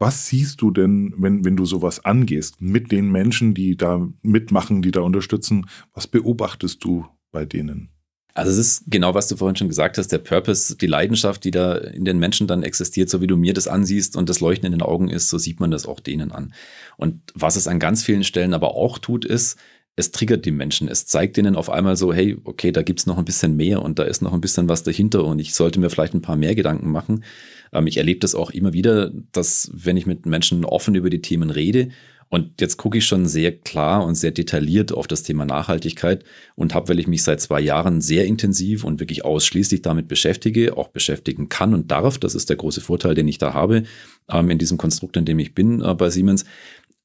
[0.00, 4.80] was siehst du denn, wenn, wenn du sowas angehst, mit den Menschen, die da mitmachen,
[4.80, 5.66] die da unterstützen?
[5.92, 7.90] Was beobachtest du bei denen?
[8.32, 11.50] Also es ist genau, was du vorhin schon gesagt hast, der Purpose, die Leidenschaft, die
[11.50, 14.66] da in den Menschen dann existiert, so wie du mir das ansiehst und das Leuchten
[14.66, 16.54] in den Augen ist, so sieht man das auch denen an.
[16.96, 19.58] Und was es an ganz vielen Stellen aber auch tut, ist,
[19.96, 20.88] es triggert die Menschen.
[20.88, 23.82] Es zeigt ihnen auf einmal so, hey, okay, da gibt es noch ein bisschen mehr
[23.82, 26.36] und da ist noch ein bisschen was dahinter und ich sollte mir vielleicht ein paar
[26.36, 27.24] mehr Gedanken machen.
[27.72, 31.22] Ähm, ich erlebe das auch immer wieder, dass wenn ich mit Menschen offen über die
[31.22, 31.88] Themen rede,
[32.32, 36.74] und jetzt gucke ich schon sehr klar und sehr detailliert auf das Thema Nachhaltigkeit und
[36.74, 40.88] habe, weil ich mich seit zwei Jahren sehr intensiv und wirklich ausschließlich damit beschäftige, auch
[40.88, 42.18] beschäftigen kann und darf.
[42.18, 43.82] Das ist der große Vorteil, den ich da habe
[44.30, 46.44] ähm, in diesem Konstrukt, in dem ich bin äh, bei Siemens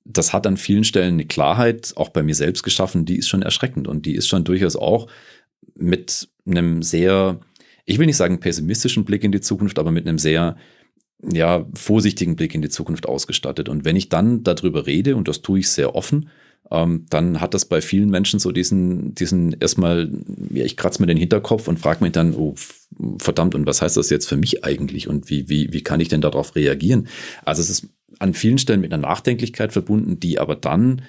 [0.05, 3.41] das hat an vielen Stellen eine Klarheit auch bei mir selbst geschaffen, die ist schon
[3.41, 5.07] erschreckend und die ist schon durchaus auch
[5.73, 7.39] mit einem sehr,
[7.85, 10.57] ich will nicht sagen pessimistischen Blick in die Zukunft, aber mit einem sehr
[11.23, 13.69] ja, vorsichtigen Blick in die Zukunft ausgestattet.
[13.69, 16.29] Und wenn ich dann darüber rede, und das tue ich sehr offen,
[16.71, 20.11] ähm, dann hat das bei vielen Menschen so diesen, diesen erstmal,
[20.51, 22.55] ja, ich kratze mir den Hinterkopf und frage mich dann, oh,
[23.19, 25.07] verdammt, und was heißt das jetzt für mich eigentlich?
[25.07, 27.07] Und wie, wie, wie kann ich denn darauf reagieren?
[27.43, 27.87] Also es ist
[28.19, 31.01] an vielen Stellen mit einer Nachdenklichkeit verbunden, die aber dann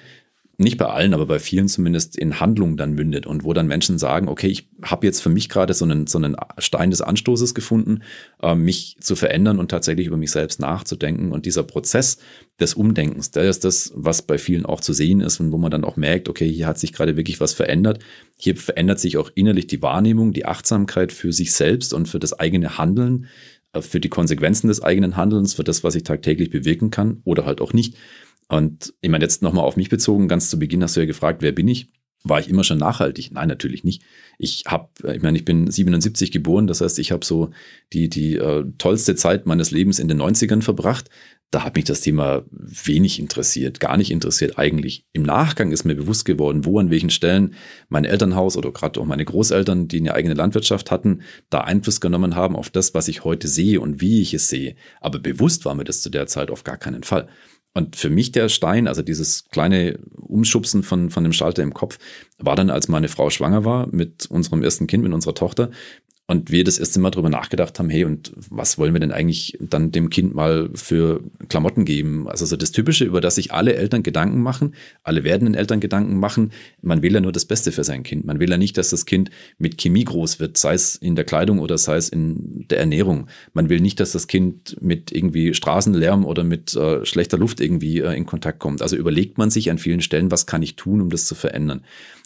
[0.59, 3.99] nicht bei allen, aber bei vielen zumindest in Handlungen dann mündet und wo dann Menschen
[3.99, 7.53] sagen, okay, ich habe jetzt für mich gerade so einen, so einen Stein des Anstoßes
[7.53, 8.01] gefunden,
[8.41, 11.31] äh, mich zu verändern und tatsächlich über mich selbst nachzudenken.
[11.31, 12.17] Und dieser Prozess
[12.59, 15.69] des Umdenkens, der ist das, was bei vielen auch zu sehen ist und wo man
[15.69, 17.99] dann auch merkt, okay, hier hat sich gerade wirklich was verändert.
[18.35, 22.33] Hier verändert sich auch innerlich die Wahrnehmung, die Achtsamkeit für sich selbst und für das
[22.33, 23.27] eigene Handeln,
[23.73, 27.45] äh, für die Konsequenzen des eigenen Handelns, für das, was ich tagtäglich bewirken kann oder
[27.45, 27.95] halt auch nicht.
[28.47, 31.41] Und ich meine, jetzt nochmal auf mich bezogen, ganz zu Beginn hast du ja gefragt,
[31.41, 31.91] wer bin ich?
[32.23, 33.31] War ich immer schon nachhaltig?
[33.31, 34.01] Nein, natürlich nicht.
[34.37, 37.51] Ich habe, ich meine, ich bin 77 geboren, das heißt, ich habe so
[37.93, 41.09] die, die äh, tollste Zeit meines Lebens in den 90ern verbracht.
[41.51, 45.05] Da hat mich das Thema wenig interessiert, gar nicht interessiert eigentlich.
[45.13, 47.53] Im Nachgang ist mir bewusst geworden, wo an welchen Stellen
[47.87, 52.35] mein Elternhaus oder gerade auch meine Großeltern, die eine eigene Landwirtschaft hatten, da Einfluss genommen
[52.35, 54.75] haben auf das, was ich heute sehe und wie ich es sehe.
[54.99, 57.29] Aber bewusst war mir das zu der Zeit auf gar keinen Fall.
[57.73, 61.99] Und für mich der Stein, also dieses kleine Umschubsen von, von dem Schalter im Kopf,
[62.39, 65.69] war dann, als meine Frau schwanger war mit unserem ersten Kind, mit unserer Tochter.
[66.29, 69.57] Und wir das erste Mal drüber nachgedacht haben, hey, und was wollen wir denn eigentlich
[69.61, 72.27] dann dem Kind mal für Klamotten geben?
[72.27, 76.19] Also so das Typische, über das sich alle Eltern Gedanken machen, alle werdenden Eltern Gedanken
[76.19, 76.51] machen.
[76.81, 78.25] Man will ja nur das Beste für sein Kind.
[78.25, 81.23] Man will ja nicht, dass das Kind mit Chemie groß wird, sei es in der
[81.23, 83.27] Kleidung oder sei es in der Ernährung.
[83.53, 87.99] Man will nicht, dass das Kind mit irgendwie Straßenlärm oder mit äh, schlechter Luft irgendwie
[87.99, 88.81] äh, in Kontakt kommt.
[88.81, 91.83] Also überlegt man sich an vielen Stellen, was kann ich tun, um das zu verändern.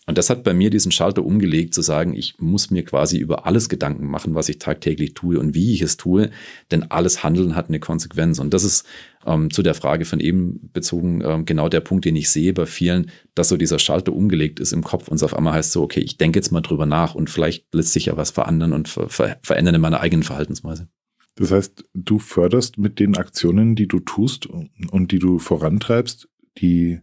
[0.08, 3.46] Und das hat bei mir diesen Schalter umgelegt, zu sagen, ich muss mir quasi über
[3.46, 6.32] alles Gedanken machen, was ich tagtäglich tue und wie ich es tue,
[6.72, 8.40] denn alles Handeln hat eine Konsequenz.
[8.40, 8.86] Und das ist
[9.28, 12.66] ähm, zu der Frage von eben bezogen ähm, genau der Punkt, den ich sehe bei
[12.66, 15.84] vielen, dass so dieser Schalter umgelegt ist im Kopf und es auf einmal heißt so,
[15.84, 18.90] okay, ich denke jetzt mal drüber nach und vielleicht lässt sich ja was verändern und
[18.90, 20.88] ver ver verändern in meiner eigenen Verhaltensweise.
[21.36, 27.00] Das heißt, du förderst mit den Aktionen, die du tust und die du vorantreibst, die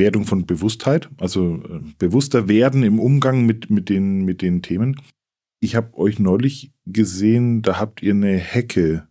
[0.00, 5.00] Werdung von Bewusstheit, also äh, bewusster werden im Umgang mit, mit, den, mit den Themen.
[5.60, 9.06] Ich habe euch neulich gesehen, da habt ihr eine Hecke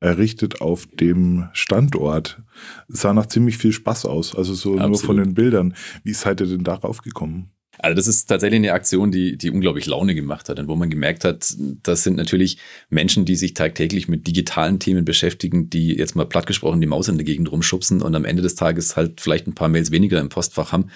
[0.00, 2.42] errichtet auf dem Standort.
[2.88, 4.88] Es sah nach ziemlich viel Spaß aus, also so Absolut.
[4.90, 5.74] nur von den Bildern.
[6.04, 7.50] Wie seid ihr denn darauf gekommen?
[7.78, 10.90] Also das ist tatsächlich eine Aktion, die, die unglaublich Laune gemacht hat und wo man
[10.90, 12.58] gemerkt hat, das sind natürlich
[12.90, 17.08] Menschen, die sich tagtäglich mit digitalen Themen beschäftigen, die jetzt mal platt gesprochen die Maus
[17.08, 20.20] in der Gegend rumschubsen und am Ende des Tages halt vielleicht ein paar Mails weniger
[20.20, 20.90] im Postfach haben,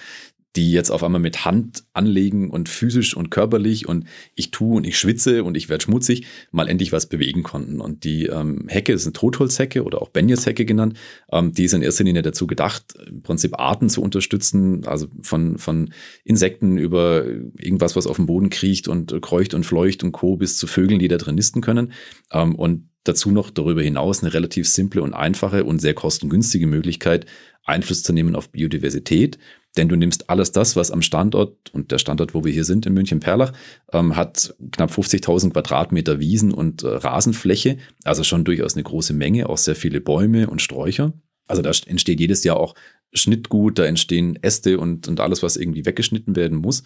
[0.55, 4.85] die jetzt auf einmal mit Hand anlegen und physisch und körperlich und ich tue und
[4.85, 7.81] ich schwitze und ich werde schmutzig, mal endlich was bewegen konnten.
[7.81, 10.97] Und die ähm, Hecke, das sind Totholzhecke oder auch Benjes-Hecke genannt,
[11.31, 15.57] ähm, die ist in erster Linie dazu gedacht, im Prinzip Arten zu unterstützen, also von,
[15.57, 15.91] von
[16.23, 20.37] Insekten über irgendwas, was auf dem Boden kriecht und kreucht und fleucht und Co.
[20.37, 21.93] bis zu Vögeln, die da drin nisten können.
[22.31, 27.25] Ähm, und dazu noch darüber hinaus eine relativ simple und einfache und sehr kostengünstige Möglichkeit,
[27.65, 29.39] Einfluss zu nehmen auf Biodiversität
[29.77, 32.85] denn du nimmst alles das, was am Standort, und der Standort, wo wir hier sind
[32.85, 33.53] in München-Perlach,
[33.91, 39.49] ähm, hat knapp 50.000 Quadratmeter Wiesen und äh, Rasenfläche, also schon durchaus eine große Menge,
[39.49, 41.13] auch sehr viele Bäume und Sträucher.
[41.47, 42.75] Also da entsteht jedes Jahr auch
[43.13, 46.83] Schnittgut, da entstehen Äste und, und alles, was irgendwie weggeschnitten werden muss.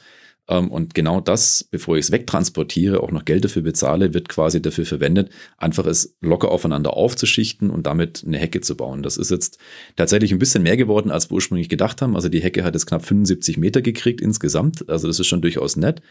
[0.49, 4.61] Ähm, und genau das, bevor ich es wegtransportiere, auch noch Geld dafür bezahle, wird quasi
[4.61, 9.03] dafür verwendet, einfach es locker aufeinander aufzuschichten und damit eine Hecke zu bauen.
[9.03, 9.57] Das ist jetzt
[9.95, 12.15] tatsächlich ein bisschen mehr geworden, als wir ursprünglich gedacht haben.
[12.15, 14.89] Also die Hecke hat jetzt knapp 75 Meter gekriegt insgesamt.
[14.89, 16.01] Also das ist schon durchaus nett.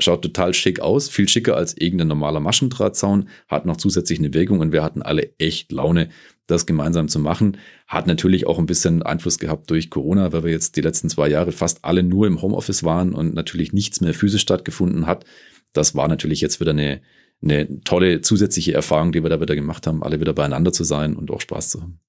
[0.00, 4.58] Schaut total schick aus, viel schicker als irgendein normaler Maschendrahtzaun, hat noch zusätzlich eine Wirkung
[4.58, 6.08] und wir hatten alle echt Laune,
[6.46, 7.56] das gemeinsam zu machen.
[7.86, 11.28] Hat natürlich auch ein bisschen Einfluss gehabt durch Corona, weil wir jetzt die letzten zwei
[11.28, 15.24] Jahre fast alle nur im Homeoffice waren und natürlich nichts mehr physisch stattgefunden hat.
[15.72, 17.00] Das war natürlich jetzt wieder eine,
[17.42, 21.16] eine tolle zusätzliche Erfahrung, die wir da wieder gemacht haben, alle wieder beieinander zu sein
[21.16, 22.00] und auch Spaß zu haben.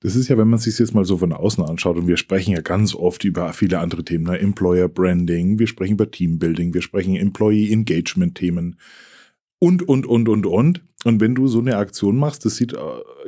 [0.00, 2.52] Das ist ja, wenn man sich jetzt mal so von außen anschaut, und wir sprechen
[2.52, 4.38] ja ganz oft über viele andere Themen, ne?
[4.38, 8.76] Employer Branding, wir sprechen über Teambuilding, wir sprechen Employee Engagement Themen
[9.58, 10.82] und, und, und, und, und.
[11.04, 12.76] Und wenn du so eine Aktion machst, das sieht äh,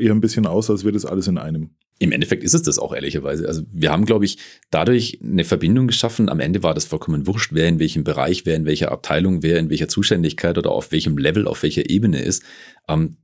[0.02, 1.70] eher ein bisschen aus, als wäre das alles in einem.
[2.00, 3.46] Im Endeffekt ist es das auch ehrlicherweise.
[3.46, 4.38] Also wir haben, glaube ich,
[4.70, 6.28] dadurch eine Verbindung geschaffen.
[6.28, 9.58] Am Ende war das vollkommen wurscht, wer in welchem Bereich, wer in welcher Abteilung, wer
[9.58, 12.44] in welcher Zuständigkeit oder auf welchem Level, auf welcher Ebene ist.
[12.88, 13.16] Ähm,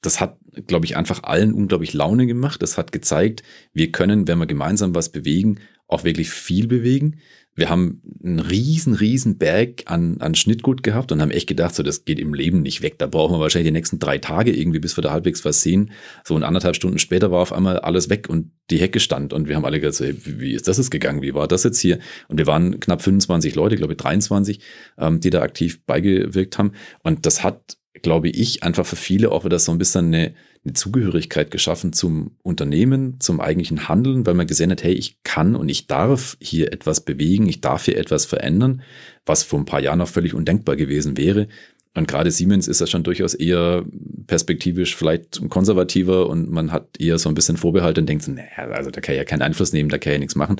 [0.00, 2.62] das hat, glaube ich, einfach allen unglaublich Laune gemacht.
[2.62, 5.60] Das hat gezeigt, wir können, wenn wir gemeinsam was bewegen,
[5.92, 7.18] auch wirklich viel bewegen.
[7.54, 11.82] Wir haben einen riesen, riesen Berg an, an Schnittgut gehabt und haben echt gedacht, so
[11.82, 12.98] das geht im Leben nicht weg.
[12.98, 15.90] Da brauchen wir wahrscheinlich die nächsten drei Tage irgendwie, bis wir da halbwegs was sehen.
[16.24, 19.48] So und anderthalb Stunden später war auf einmal alles weg und die Hecke stand und
[19.48, 21.20] wir haben alle gesagt, so, wie ist das jetzt gegangen?
[21.20, 21.98] Wie war das jetzt hier?
[22.28, 24.60] Und wir waren knapp 25 Leute, glaube ich 23,
[24.96, 26.72] ähm, die da aktiv beigewirkt haben.
[27.02, 30.74] Und das hat, glaube ich, einfach für viele auch wieder so ein bisschen eine eine
[30.74, 35.68] Zugehörigkeit geschaffen zum Unternehmen, zum eigentlichen Handeln, weil man gesehen hat, hey, ich kann und
[35.68, 38.82] ich darf hier etwas bewegen, ich darf hier etwas verändern,
[39.26, 41.48] was vor ein paar Jahren noch völlig undenkbar gewesen wäre.
[41.94, 43.84] Und gerade Siemens ist ja schon durchaus eher
[44.26, 48.90] perspektivisch vielleicht konservativer und man hat eher so ein bisschen Vorbehalte und denkt, naja, also
[48.90, 50.56] da kann ich ja keinen Einfluss nehmen, da kann ich ja nichts machen.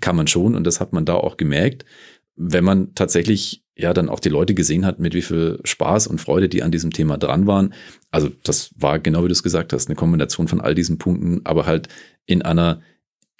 [0.00, 1.84] Kann man schon und das hat man da auch gemerkt,
[2.38, 6.20] wenn man tatsächlich ja dann auch die Leute gesehen hat, mit wie viel Spaß und
[6.20, 7.74] Freude die an diesem Thema dran waren.
[8.10, 11.42] Also das war genau wie du es gesagt hast, eine Kombination von all diesen Punkten,
[11.44, 11.88] aber halt
[12.26, 12.80] in einer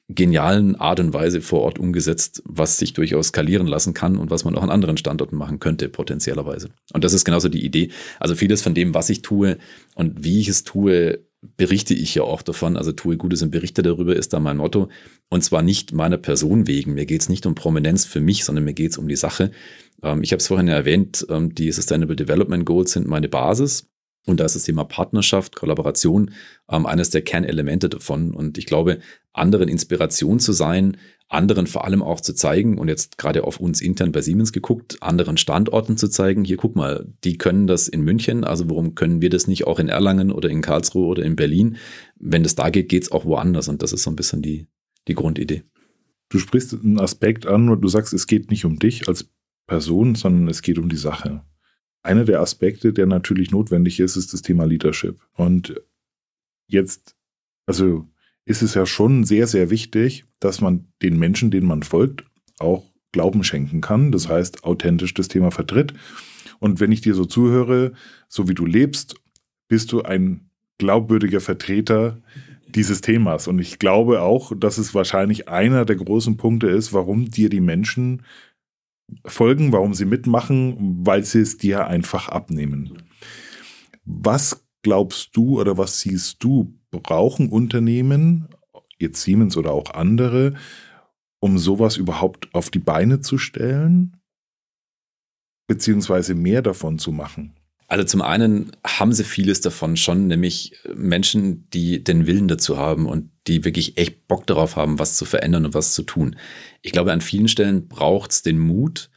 [0.09, 4.45] genialen Art und Weise vor Ort umgesetzt, was sich durchaus skalieren lassen kann und was
[4.45, 6.71] man auch an anderen Standorten machen könnte, potenziellerweise.
[6.95, 7.91] Und das ist genauso die Idee.
[8.19, 9.59] Also vieles von dem, was ich tue
[9.95, 13.83] und wie ich es tue, berichte ich ja auch davon, also tue Gutes und berichte
[13.83, 14.89] darüber, ist da mein Motto.
[15.29, 16.95] Und zwar nicht meiner Person wegen.
[16.95, 19.53] Mir geht es nicht um Prominenz für mich, sondern mir geht es um die Sache.
[20.03, 23.89] Ähm, ich habe es vorhin erwähnt, ähm, die Sustainable Development Goals sind meine Basis.
[24.27, 26.33] Und da ist das Thema Partnerschaft, Kollaboration
[26.71, 28.35] ähm, eines der Kernelemente davon.
[28.35, 28.99] Und ich glaube,
[29.33, 30.99] anderen Inspiration zu sein,
[31.29, 35.03] anderen vor allem auch zu zeigen und jetzt gerade auf uns intern bei Siemens geguckt,
[35.03, 39.21] anderen Standorten zu zeigen, hier guck mal, die können das in München, also warum können
[39.21, 41.77] wir das nicht auch in Erlangen oder in Karlsruhe oder in Berlin?
[42.17, 44.69] Wenn das da geht, geht es auch woanders und das ist so ein bisschen die,
[45.07, 45.65] die Grundidee.
[46.31, 49.31] Du sprichst einen Aspekt an und du sagst, es geht nicht um dich als
[49.67, 51.45] Person, sondern es geht um die Sache.
[52.03, 55.21] Einer der Aspekte, der natürlich notwendig ist, ist das Thema Leadership.
[55.35, 55.81] Und
[56.69, 57.17] jetzt,
[57.67, 58.09] also
[58.49, 62.25] ist es ja schon sehr, sehr wichtig, dass man den Menschen, denen man folgt,
[62.59, 64.11] auch Glauben schenken kann.
[64.11, 65.93] Das heißt, authentisch das Thema vertritt.
[66.59, 67.93] Und wenn ich dir so zuhöre,
[68.27, 69.17] so wie du lebst,
[69.69, 72.23] bist du ein glaubwürdiger Vertreter
[72.69, 73.49] dieses Themas.
[73.49, 77.61] Und ich glaube auch, dass es wahrscheinlich einer der großen Punkte ist, warum dir die
[77.61, 78.23] Menschen
[79.27, 83.03] folgen, warum sie mitmachen, weil sie es dir einfach abnehmen.
[84.05, 88.49] Was glaubst du oder was siehst du, brauchen Unternehmen,
[88.99, 90.55] jetzt Siemens oder auch andere,
[91.41, 94.17] um sowas überhaupt auf die Beine zu stellen,
[95.67, 97.55] beziehungsweise mehr davon zu machen?
[97.87, 103.07] Also zum einen haben sie vieles davon schon, nämlich Menschen, die den Willen dazu haben
[103.07, 106.37] und die wirklich echt Bock darauf haben, was zu verändern und was zu tun.
[106.83, 109.11] Ich glaube, an vielen Stellen braucht es den Mut,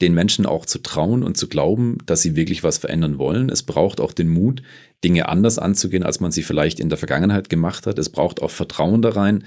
[0.00, 3.50] den Menschen auch zu trauen und zu glauben, dass sie wirklich was verändern wollen.
[3.50, 4.62] Es braucht auch den Mut,
[5.04, 7.98] Dinge anders anzugehen, als man sie vielleicht in der Vergangenheit gemacht hat.
[7.98, 9.44] Es braucht auch Vertrauen da rein,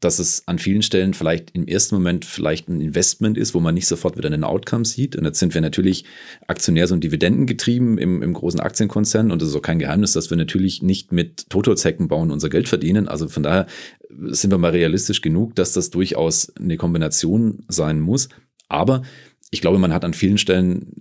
[0.00, 3.74] dass es an vielen Stellen vielleicht im ersten Moment vielleicht ein Investment ist, wo man
[3.74, 5.16] nicht sofort wieder einen Outcome sieht.
[5.16, 6.04] Und jetzt sind wir natürlich
[6.46, 9.32] Aktionärs- und Dividendengetrieben im, im großen Aktienkonzern.
[9.32, 12.68] Und es ist auch kein Geheimnis, dass wir natürlich nicht mit Totholzhecken bauen unser Geld
[12.68, 13.08] verdienen.
[13.08, 13.66] Also von daher
[14.28, 18.28] sind wir mal realistisch genug, dass das durchaus eine Kombination sein muss.
[18.68, 19.02] Aber
[19.50, 20.92] ich glaube, man hat an vielen Stellen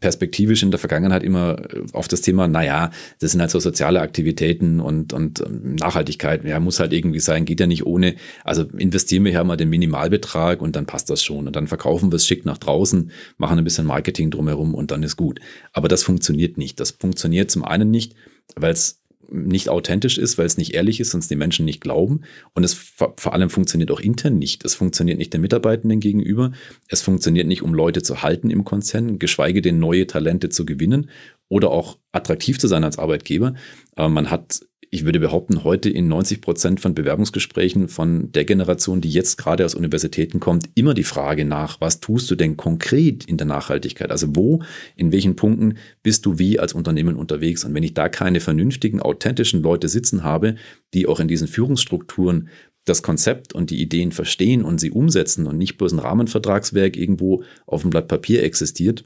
[0.00, 1.62] perspektivisch in der Vergangenheit immer
[1.92, 6.58] auf das Thema, naja, das sind halt so soziale Aktivitäten und, und ähm, Nachhaltigkeit, ja,
[6.58, 8.16] muss halt irgendwie sein, geht ja nicht ohne.
[8.44, 11.46] Also investieren wir hier mal den Minimalbetrag und dann passt das schon.
[11.46, 15.02] Und dann verkaufen wir es schick nach draußen, machen ein bisschen Marketing drumherum und dann
[15.02, 15.40] ist gut.
[15.72, 16.80] Aber das funktioniert nicht.
[16.80, 18.14] Das funktioniert zum einen nicht,
[18.56, 19.01] weil es
[19.32, 22.22] nicht authentisch ist, weil es nicht ehrlich ist, sonst die Menschen nicht glauben.
[22.54, 24.64] Und es vor allem funktioniert auch intern nicht.
[24.64, 26.52] Es funktioniert nicht den Mitarbeitenden gegenüber.
[26.88, 31.10] Es funktioniert nicht, um Leute zu halten im Konzern, geschweige denn neue Talente zu gewinnen
[31.48, 33.54] oder auch attraktiv zu sein als Arbeitgeber.
[33.94, 34.60] Aber man hat
[34.94, 39.64] ich würde behaupten, heute in 90 Prozent von Bewerbungsgesprächen von der Generation, die jetzt gerade
[39.64, 44.10] aus Universitäten kommt, immer die Frage nach, was tust du denn konkret in der Nachhaltigkeit?
[44.10, 44.62] Also wo,
[44.94, 47.64] in welchen Punkten bist du wie als Unternehmen unterwegs?
[47.64, 50.56] Und wenn ich da keine vernünftigen, authentischen Leute sitzen habe,
[50.92, 52.50] die auch in diesen Führungsstrukturen
[52.84, 57.44] das Konzept und die Ideen verstehen und sie umsetzen und nicht bloß ein Rahmenvertragswerk irgendwo
[57.64, 59.04] auf dem Blatt Papier existiert,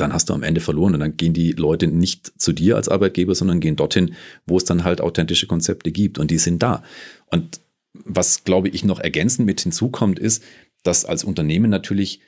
[0.00, 2.88] dann hast du am Ende verloren und dann gehen die Leute nicht zu dir als
[2.88, 4.14] Arbeitgeber, sondern gehen dorthin,
[4.46, 6.82] wo es dann halt authentische Konzepte gibt und die sind da.
[7.26, 7.60] Und
[7.92, 10.42] was, glaube ich, noch ergänzend mit hinzukommt, ist,
[10.82, 12.20] dass als Unternehmen natürlich,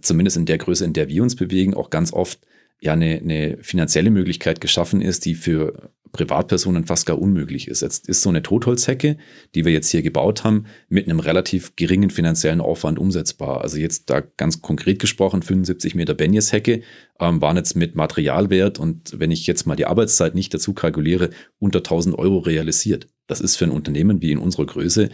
[0.00, 2.40] zumindest in der Größe, in der wir uns bewegen, auch ganz oft
[2.80, 7.82] ja eine, eine finanzielle Möglichkeit geschaffen ist, die für Privatpersonen fast gar unmöglich ist.
[7.82, 9.18] Jetzt ist so eine Totholzhecke,
[9.54, 13.60] die wir jetzt hier gebaut haben, mit einem relativ geringen finanziellen Aufwand umsetzbar.
[13.60, 16.82] Also jetzt da ganz konkret gesprochen, 75 Meter Benjes-Hecke
[17.20, 21.30] ähm, waren jetzt mit Materialwert und wenn ich jetzt mal die Arbeitszeit nicht dazu kalkuliere,
[21.58, 23.08] unter 1000 Euro realisiert.
[23.26, 25.10] Das ist für ein Unternehmen wie in unserer Größe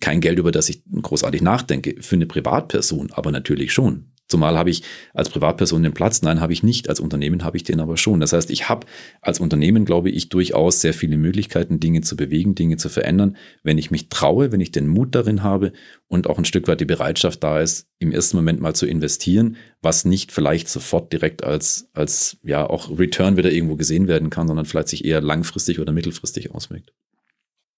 [0.00, 1.96] kein Geld, über das ich großartig nachdenke.
[2.00, 4.10] Für eine Privatperson aber natürlich schon.
[4.28, 4.82] Zumal habe ich
[5.14, 6.88] als Privatperson den Platz, nein, habe ich nicht.
[6.88, 8.18] Als Unternehmen habe ich den aber schon.
[8.18, 8.86] Das heißt, ich habe
[9.20, 13.78] als Unternehmen, glaube ich, durchaus sehr viele Möglichkeiten, Dinge zu bewegen, Dinge zu verändern, wenn
[13.78, 15.72] ich mich traue, wenn ich den Mut darin habe
[16.08, 19.56] und auch ein Stück weit die Bereitschaft da ist, im ersten Moment mal zu investieren,
[19.80, 24.48] was nicht vielleicht sofort direkt als, als ja auch Return wieder irgendwo gesehen werden kann,
[24.48, 26.92] sondern vielleicht sich eher langfristig oder mittelfristig auswirkt.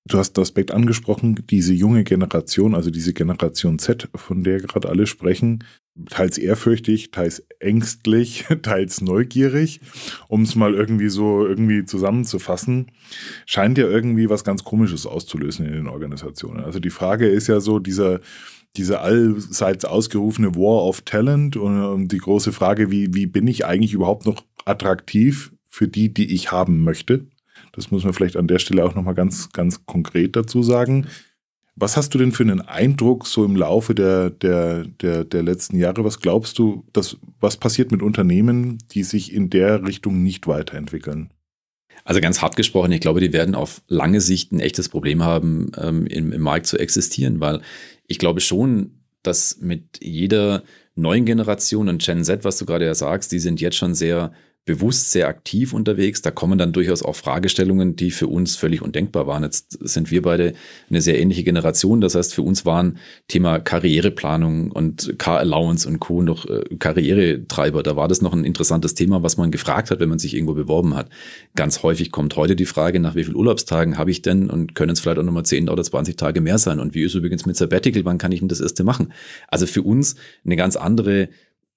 [0.06, 4.88] Du hast den Aspekt angesprochen, diese junge Generation, also diese Generation Z, von der gerade
[4.88, 5.64] alle sprechen,
[6.08, 9.80] teils ehrfürchtig, teils ängstlich, teils neugierig,
[10.28, 12.90] um es mal irgendwie so irgendwie zusammenzufassen,
[13.46, 16.64] scheint ja irgendwie was ganz Komisches auszulösen in den Organisationen.
[16.64, 18.20] Also die Frage ist ja so, dieser,
[18.76, 23.94] diese allseits ausgerufene War of Talent und die große Frage, wie, wie bin ich eigentlich
[23.94, 27.26] überhaupt noch attraktiv für die, die ich haben möchte?
[27.72, 31.06] Das muss man vielleicht an der Stelle auch nochmal ganz, ganz konkret dazu sagen.
[31.80, 35.76] Was hast du denn für einen Eindruck so im Laufe der, der, der, der letzten
[35.76, 36.04] Jahre?
[36.04, 41.30] Was glaubst du, dass, was passiert mit Unternehmen, die sich in der Richtung nicht weiterentwickeln?
[42.04, 45.70] Also ganz hart gesprochen, ich glaube, die werden auf lange Sicht ein echtes Problem haben,
[45.76, 47.60] ähm, im, im Markt zu existieren, weil
[48.06, 48.92] ich glaube schon,
[49.22, 50.62] dass mit jeder
[50.94, 54.32] neuen Generation und Gen Z, was du gerade ja sagst, die sind jetzt schon sehr
[54.68, 56.20] bewusst sehr aktiv unterwegs.
[56.20, 59.42] Da kommen dann durchaus auch Fragestellungen, die für uns völlig undenkbar waren.
[59.42, 60.52] Jetzt sind wir beide
[60.90, 62.02] eine sehr ähnliche Generation.
[62.02, 62.98] Das heißt, für uns waren
[63.28, 66.20] Thema Karriereplanung und Car Allowance und Co.
[66.20, 67.82] noch äh, Karrieretreiber.
[67.82, 70.52] Da war das noch ein interessantes Thema, was man gefragt hat, wenn man sich irgendwo
[70.52, 71.08] beworben hat.
[71.56, 74.92] Ganz häufig kommt heute die Frage, nach wie vielen Urlaubstagen habe ich denn und können
[74.92, 76.78] es vielleicht auch nochmal 10 oder 20 Tage mehr sein?
[76.78, 78.04] Und wie ist übrigens mit Sabbatical?
[78.04, 79.14] Wann kann ich denn das erste machen?
[79.48, 81.30] Also für uns eine ganz andere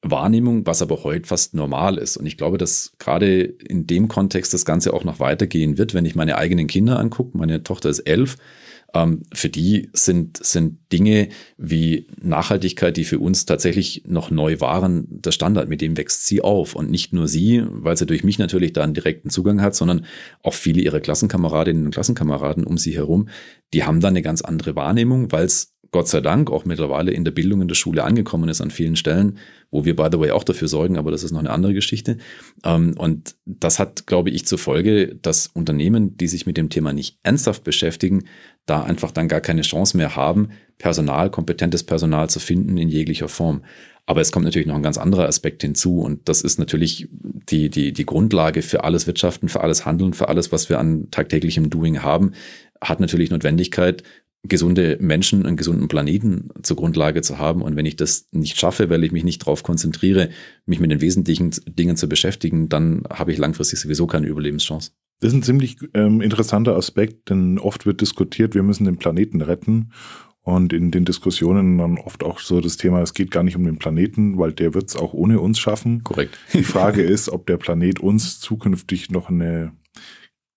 [0.04, 2.18] Wahrnehmung, was aber heute fast normal ist.
[2.18, 6.06] Und ich glaube, dass gerade in dem Kontext das Ganze auch noch weitergehen wird, wenn
[6.06, 7.38] ich meine eigenen Kinder angucke.
[7.38, 8.38] Meine Tochter ist elf.
[8.94, 15.06] Ähm, für die sind, sind Dinge wie Nachhaltigkeit, die für uns tatsächlich noch neu waren,
[15.08, 15.70] der Standard.
[15.70, 16.76] Mit dem wächst sie auf.
[16.76, 20.06] Und nicht nur sie, weil sie durch mich natürlich da einen direkten Zugang hat, sondern
[20.42, 23.30] auch viele ihrer Klassenkameradinnen und Klassenkameraden um sie herum,
[23.74, 27.26] die haben da eine ganz andere Wahrnehmung, weil es Gott sei Dank auch mittlerweile in
[27.26, 29.38] der Bildung in der Schule angekommen ist an vielen Stellen,
[29.72, 32.18] wo wir, by the way, auch dafür sorgen, aber das ist noch eine andere Geschichte.
[32.64, 36.94] Ähm, und das hat, glaube ich, zur Folge, dass Unternehmen, die sich mit dem Thema
[36.94, 38.26] nicht ernsthaft beschäftigen,
[38.66, 43.30] da einfach dann gar keine Chance mehr haben, Personal, kompetentes Personal zu finden in jeglicher
[43.30, 43.64] Form.
[44.06, 47.70] Aber es kommt natürlich noch ein ganz anderer Aspekt hinzu und das ist natürlich die,
[47.70, 51.70] die, die Grundlage für alles Wirtschaften, für alles Handeln, für alles, was wir an tagtäglichem
[51.70, 52.34] Doing haben,
[52.82, 54.04] hat natürlich Notwendigkeit,
[54.44, 57.62] gesunde Menschen, einen gesunden Planeten zur Grundlage zu haben.
[57.62, 60.30] Und wenn ich das nicht schaffe, weil ich mich nicht darauf konzentriere,
[60.66, 64.92] mich mit den wesentlichen Dingen zu beschäftigen, dann habe ich langfristig sowieso keine Überlebenschance.
[65.20, 69.42] Das ist ein ziemlich ähm, interessanter Aspekt, denn oft wird diskutiert, wir müssen den Planeten
[69.42, 69.92] retten.
[70.44, 73.64] Und in den Diskussionen dann oft auch so das Thema, es geht gar nicht um
[73.64, 76.04] den Planeten, weil der wird es auch ohne uns schaffen.
[76.04, 76.40] Korrekt.
[76.54, 79.74] Die Frage ist, ob der Planet uns zukünftig noch eine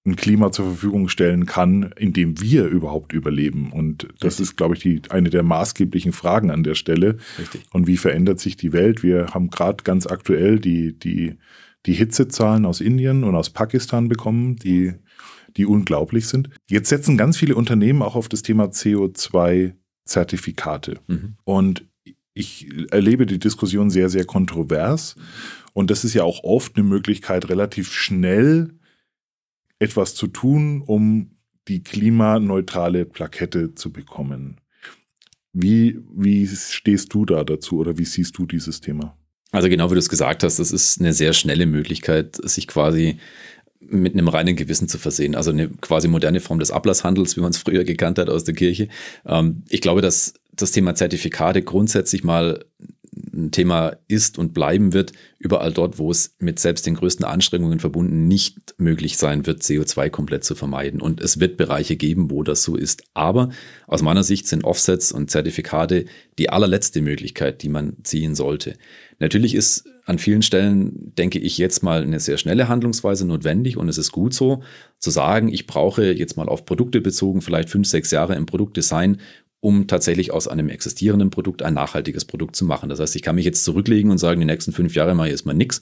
[0.07, 3.73] ein Klima zur Verfügung stellen kann, in dem wir überhaupt überleben.
[3.73, 4.51] Und das Richtig.
[4.51, 7.17] ist, glaube ich, die, eine der maßgeblichen Fragen an der Stelle.
[7.39, 7.63] Richtig.
[7.73, 9.03] Und wie verändert sich die Welt?
[9.03, 11.39] Wir haben gerade ganz aktuell die, die,
[11.87, 14.93] die Hitzezahlen aus Indien und aus Pakistan bekommen, die,
[15.57, 16.51] die unglaublich sind.
[16.69, 20.99] Jetzt setzen ganz viele Unternehmen auch auf das Thema CO2-Zertifikate.
[21.07, 21.37] Mhm.
[21.45, 21.87] Und
[22.35, 25.17] ich erlebe die Diskussion sehr, sehr kontrovers.
[25.73, 28.69] Und das ist ja auch oft eine Möglichkeit, relativ schnell
[29.79, 31.31] etwas zu tun, um
[31.69, 34.61] die klimaneutrale Plakette zu bekommen.
[35.53, 39.17] Wie, wie stehst du da dazu oder wie siehst du dieses Thema?
[39.53, 43.19] Also genau wie du es gesagt hast, das ist eine sehr schnelle Möglichkeit, sich quasi
[43.79, 45.37] mit einem reinen Gewissen zu versehen.
[45.37, 48.55] Also eine quasi moderne Form des Ablasshandels, wie man es früher gekannt hat aus der
[48.55, 48.89] Kirche.
[49.27, 52.65] Ähm, ich glaube, dass das Thema Zertifikate grundsätzlich mal
[53.37, 57.81] ein Thema ist und bleiben wird, überall dort, wo es mit selbst den größten Anstrengungen
[57.81, 61.01] verbunden nicht möglich sein wird, CO2 komplett zu vermeiden.
[61.01, 63.05] Und es wird Bereiche geben, wo das so ist.
[63.15, 63.51] Aber
[63.87, 66.07] aus meiner Sicht sind Offsets und Zertifikate
[66.39, 68.75] die allerletzte Möglichkeit, die man ziehen sollte.
[69.19, 73.89] Natürlich ist an vielen Stellen, denke ich, jetzt mal eine sehr schnelle Handlungsweise notwendig und
[73.89, 74.63] es ist gut so,
[74.99, 79.19] zu sagen, ich brauche jetzt mal auf Produkte bezogen vielleicht fünf, sechs Jahre im Produktdesign
[79.65, 82.91] um tatsächlich aus einem existierenden Produkt ein nachhaltiges Produkt zu machen.
[82.91, 85.33] Das heißt, ich kann mich jetzt zurücklegen und sagen, die nächsten fünf Jahre mache ich
[85.33, 85.81] erstmal nichts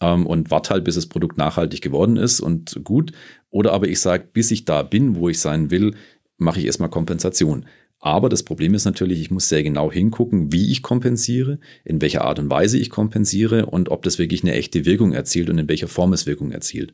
[0.00, 3.12] ähm, und warte halt, bis das Produkt nachhaltig geworden ist und gut.
[3.48, 5.94] Oder aber ich sage, bis ich da bin, wo ich sein will,
[6.38, 7.66] mache ich erstmal Kompensation.
[8.00, 12.24] Aber das Problem ist natürlich, ich muss sehr genau hingucken, wie ich kompensiere, in welcher
[12.24, 15.68] Art und Weise ich kompensiere und ob das wirklich eine echte Wirkung erzielt und in
[15.68, 16.92] welcher Form es Wirkung erzielt.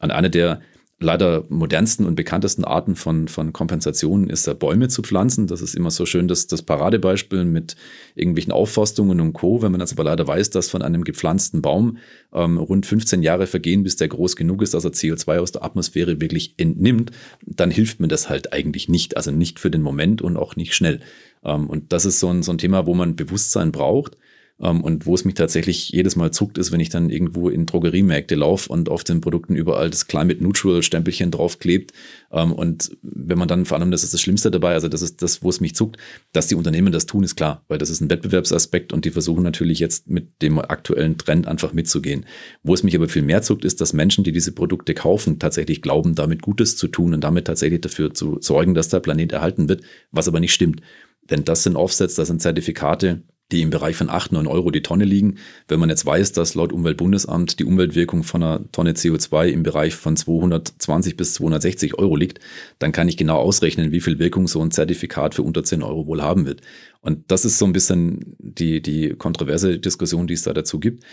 [0.00, 0.62] An einer der
[0.98, 5.46] leider modernsten und bekanntesten Arten von, von Kompensationen ist, Bäume zu pflanzen.
[5.46, 7.76] Das ist immer so schön, dass das Paradebeispiel mit
[8.14, 9.60] irgendwelchen Aufforstungen und Co.
[9.60, 11.98] Wenn man jetzt aber leider weiß, dass von einem gepflanzten Baum
[12.32, 15.64] ähm, rund 15 Jahre vergehen, bis der groß genug ist, dass er CO2 aus der
[15.64, 17.10] Atmosphäre wirklich entnimmt,
[17.44, 19.18] dann hilft mir das halt eigentlich nicht.
[19.18, 21.00] Also nicht für den Moment und auch nicht schnell.
[21.44, 24.16] Ähm, und das ist so ein, so ein Thema, wo man Bewusstsein braucht
[24.58, 28.36] und wo es mich tatsächlich jedes Mal zuckt, ist, wenn ich dann irgendwo in Drogeriemärkte
[28.36, 31.92] laufe und auf den Produkten überall das Climate Neutral Stempelchen draufklebt.
[32.32, 35.20] Ähm, und wenn man dann vor allem, das ist das Schlimmste dabei, also das ist
[35.20, 35.98] das, wo es mich zuckt,
[36.32, 39.42] dass die Unternehmen das tun, ist klar, weil das ist ein Wettbewerbsaspekt und die versuchen
[39.42, 42.24] natürlich jetzt mit dem aktuellen Trend einfach mitzugehen.
[42.62, 45.82] Wo es mich aber viel mehr zuckt, ist, dass Menschen, die diese Produkte kaufen, tatsächlich
[45.82, 49.68] glauben, damit Gutes zu tun und damit tatsächlich dafür zu sorgen, dass der Planet erhalten
[49.68, 49.82] wird,
[50.12, 50.80] was aber nicht stimmt.
[51.28, 53.22] Denn das sind Offsets, das sind Zertifikate,
[53.52, 55.38] die im Bereich von 8, 9 Euro die Tonne liegen.
[55.68, 59.94] Wenn man jetzt weiß, dass laut Umweltbundesamt die Umweltwirkung von einer Tonne CO2 im Bereich
[59.94, 62.40] von 220 bis 260 Euro liegt,
[62.78, 66.06] dann kann ich genau ausrechnen, wie viel Wirkung so ein Zertifikat für unter 10 Euro
[66.06, 66.60] wohl haben wird.
[67.00, 71.04] Und das ist so ein bisschen die, die kontroverse Diskussion, die es da dazu gibt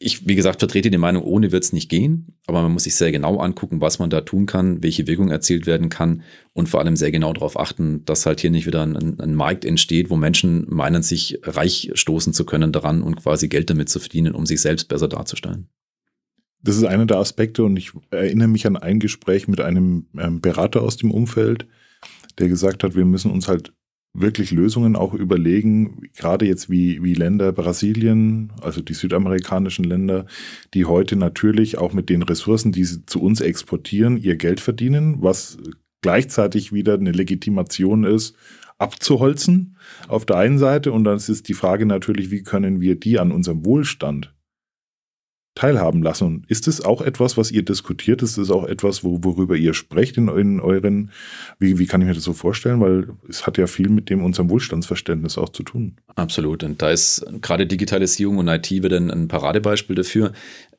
[0.00, 2.94] ich, wie gesagt, vertrete die Meinung, ohne wird es nicht gehen, aber man muss sich
[2.94, 6.22] sehr genau angucken, was man da tun kann, welche Wirkung erzielt werden kann
[6.52, 9.64] und vor allem sehr genau darauf achten, dass halt hier nicht wieder ein, ein, Markt
[9.64, 13.98] entsteht, wo Menschen meinen, sich reich stoßen zu können daran und quasi Geld damit zu
[13.98, 15.68] verdienen, um sich selbst besser darzustellen.
[16.62, 20.40] das ist einer der Aspekte und ich erinnere mich an ein Gespräch mit einem ähm,
[20.40, 21.66] Berater aus dem Umfeld,
[22.38, 23.72] der gesagt hat, wir müssen uns halt
[24.14, 30.26] wirklich Lösungen auch überlegen, gerade jetzt wie, wie Länder Brasilien, also die südamerikanischen Länder,
[30.74, 35.22] die heute natürlich auch mit den Ressourcen, die sie zu uns exportieren, ihr Geld verdienen,
[35.22, 35.58] was
[36.00, 38.34] gleichzeitig wieder eine Legitimation ist,
[38.78, 40.92] abzuholzen auf der einen Seite.
[40.92, 44.34] Und dann ist die Frage natürlich, wie können wir die an unserem Wohlstand
[45.58, 46.44] teilhaben lassen.
[46.46, 48.22] Ist es auch etwas, was ihr diskutiert?
[48.22, 51.10] Ist es auch etwas, wo, worüber ihr sprecht in, in euren,
[51.58, 52.80] wie, wie kann ich mir das so vorstellen?
[52.80, 55.96] Weil es hat ja viel mit dem unserem Wohlstandsverständnis auch zu tun.
[56.14, 56.62] Absolut.
[56.62, 60.32] Und da ist gerade Digitalisierung und IT wieder ein, Paradebeispiel dafür.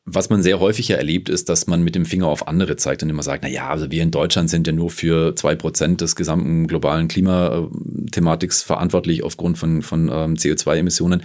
[0.06, 3.04] Was man sehr häufig ja erlebt, ist, dass man mit dem Finger auf andere zeigt
[3.04, 6.00] und immer sagt, na ja, also wir in Deutschland sind ja nur für zwei Prozent
[6.00, 11.22] des gesamten globalen Klimathematiks verantwortlich aufgrund von, von ähm, CO2-Emissionen.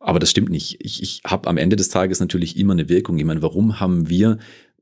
[0.00, 0.76] Aber das stimmt nicht.
[0.80, 3.18] Ich, ich habe am Ende des Tages natürlich immer eine Wirkung.
[3.18, 4.38] Ich meine, warum haben wir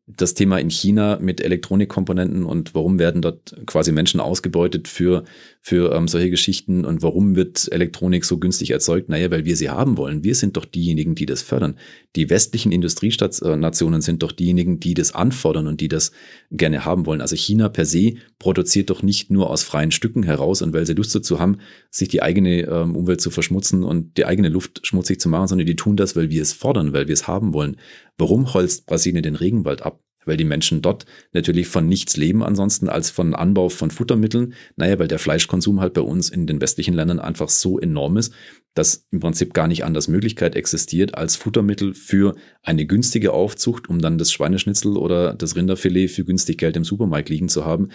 [0.07, 5.25] das Thema in China mit Elektronikkomponenten und warum werden dort quasi Menschen ausgebeutet für,
[5.67, 9.09] für ähm, solche Geschichten und warum wird Elektronik so günstig erzeugt?
[9.09, 10.23] Naja, weil wir sie haben wollen.
[10.23, 11.77] Wir sind doch diejenigen, die das fördern.
[12.15, 16.13] Die westlichen Industrienationen sind doch diejenigen, die das anfordern und die das
[16.53, 17.21] gerne haben wollen.
[17.21, 20.95] Also China per se produziert doch nicht nur aus freien Stücken heraus und weil sie
[20.95, 21.59] Lust dazu haben,
[21.91, 25.67] sich die eigene ähm, Umwelt zu verschmutzen und die eigene Luft schmutzig zu machen, sondern
[25.67, 27.77] die tun das, weil wir es fordern, weil wir es haben wollen.
[28.19, 30.06] Warum holzt Brasilien den Regenwald ab?
[30.27, 34.53] Weil die Menschen dort natürlich von nichts leben ansonsten als von Anbau von Futtermitteln.
[34.77, 38.35] Naja, weil der Fleischkonsum halt bei uns in den westlichen Ländern einfach so enorm ist,
[38.75, 44.01] dass im Prinzip gar nicht anders Möglichkeit existiert, als Futtermittel für eine günstige Aufzucht, um
[44.01, 47.89] dann das Schweineschnitzel oder das Rinderfilet für günstig Geld im Supermarkt liegen zu haben,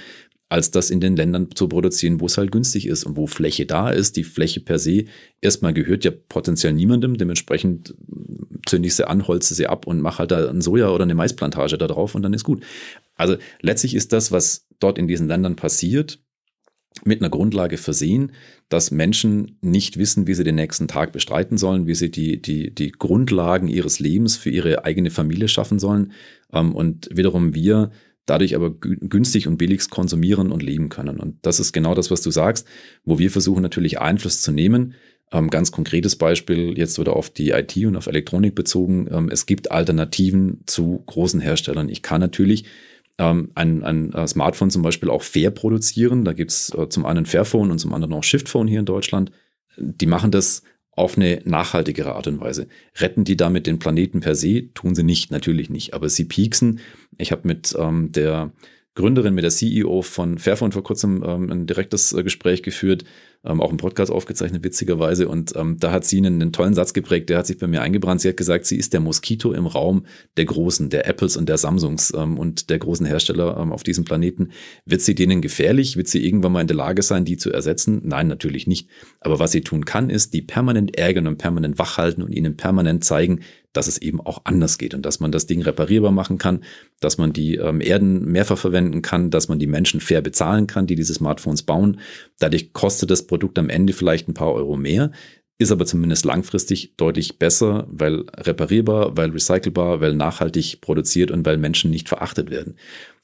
[0.51, 3.65] als das in den Ländern zu produzieren, wo es halt günstig ist und wo Fläche
[3.65, 4.17] da ist.
[4.17, 5.05] Die Fläche per se
[5.39, 7.17] erstmal gehört ja potenziell niemandem.
[7.17, 7.95] Dementsprechend
[8.65, 11.15] zünde ich sie an, holze sie ab und mache halt da ein Soja oder eine
[11.15, 12.65] Maisplantage da drauf und dann ist gut.
[13.15, 16.19] Also letztlich ist das, was dort in diesen Ländern passiert,
[17.05, 18.33] mit einer Grundlage versehen,
[18.67, 22.75] dass Menschen nicht wissen, wie sie den nächsten Tag bestreiten sollen, wie sie die, die,
[22.75, 26.11] die Grundlagen ihres Lebens für ihre eigene Familie schaffen sollen.
[26.51, 27.91] Ähm, und wiederum wir
[28.31, 31.19] dadurch aber günstig und billigst konsumieren und leben können.
[31.19, 32.65] Und das ist genau das, was du sagst,
[33.03, 34.93] wo wir versuchen natürlich Einfluss zu nehmen.
[35.33, 39.07] Ähm, ganz konkretes Beispiel jetzt wieder auf die IT und auf Elektronik bezogen.
[39.11, 41.89] Ähm, es gibt Alternativen zu großen Herstellern.
[41.89, 42.63] Ich kann natürlich
[43.17, 46.23] ähm, ein, ein äh, Smartphone zum Beispiel auch fair produzieren.
[46.23, 49.31] Da gibt es äh, zum einen Fairphone und zum anderen auch Shiftphone hier in Deutschland.
[49.77, 52.67] Die machen das auf eine nachhaltigere Art und Weise.
[52.99, 54.73] Retten die damit den Planeten per se?
[54.73, 55.93] Tun sie nicht, natürlich nicht.
[55.93, 56.79] Aber sie pieksen.
[57.17, 58.51] Ich habe mit ähm, der
[58.93, 63.05] Gründerin, mit der CEO von Fairphone vor kurzem ähm, ein direktes äh, Gespräch geführt,
[63.43, 65.27] ähm, auch im Podcast aufgezeichnet, witzigerweise.
[65.27, 67.81] Und ähm, da hat sie einen, einen, tollen Satz geprägt, der hat sich bei mir
[67.81, 68.21] eingebrannt.
[68.21, 70.05] Sie hat gesagt, sie ist der Moskito im Raum
[70.37, 74.05] der Großen, der Apples und der Samsungs ähm, und der großen Hersteller ähm, auf diesem
[74.05, 74.51] Planeten.
[74.85, 75.97] Wird sie denen gefährlich?
[75.97, 78.01] Wird sie irgendwann mal in der Lage sein, die zu ersetzen?
[78.03, 78.89] Nein, natürlich nicht.
[79.19, 83.03] Aber was sie tun kann, ist, die permanent ärgern und permanent wachhalten und ihnen permanent
[83.03, 83.41] zeigen,
[83.73, 86.63] dass es eben auch anders geht und dass man das Ding reparierbar machen kann,
[86.99, 90.87] dass man die ähm, Erden mehrfach verwenden kann, dass man die Menschen fair bezahlen kann,
[90.87, 91.99] die diese Smartphones bauen.
[92.39, 95.11] Dadurch kostet das Produkt am Ende vielleicht ein paar Euro mehr,
[95.57, 101.57] ist aber zumindest langfristig deutlich besser, weil reparierbar, weil recycelbar, weil nachhaltig produziert und weil
[101.57, 102.75] Menschen nicht verachtet werden.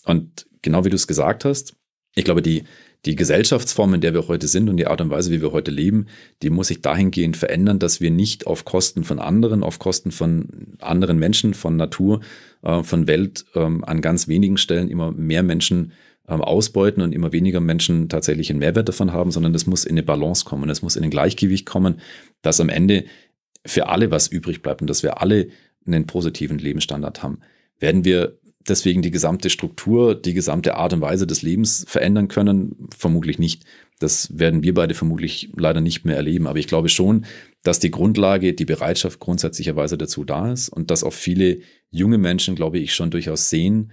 [0.06, 1.76] Und genau wie du es gesagt hast,
[2.16, 2.64] ich glaube, die,
[3.06, 5.72] die Gesellschaftsform, in der wir heute sind und die Art und Weise, wie wir heute
[5.72, 6.08] leben,
[6.42, 10.76] die muss sich dahingehend verändern, dass wir nicht auf Kosten von anderen, auf Kosten von
[10.80, 12.22] anderen Menschen, von Natur,
[12.64, 15.94] äh, von Welt ähm, an ganz wenigen Stellen immer mehr Menschen
[16.28, 19.94] ähm, ausbeuten und immer weniger Menschen tatsächlich einen Mehrwert davon haben, sondern das muss in
[19.94, 22.02] eine Balance kommen, es muss in ein Gleichgewicht kommen,
[22.42, 23.06] dass am Ende
[23.66, 25.48] für alle was übrig bleibt und dass wir alle
[25.86, 27.40] einen positiven Lebensstandard haben.
[27.80, 28.38] Werden wir
[28.68, 32.88] deswegen die gesamte Struktur, die gesamte Art und Weise des Lebens verändern können?
[32.98, 33.64] Vermutlich nicht.
[34.00, 36.48] Das werden wir beide vermutlich leider nicht mehr erleben.
[36.48, 37.26] Aber ich glaube schon,
[37.64, 41.60] dass die Grundlage, die Bereitschaft grundsätzlicherweise dazu da ist und dass auch viele
[41.90, 43.92] junge Menschen, glaube ich, schon durchaus sehen,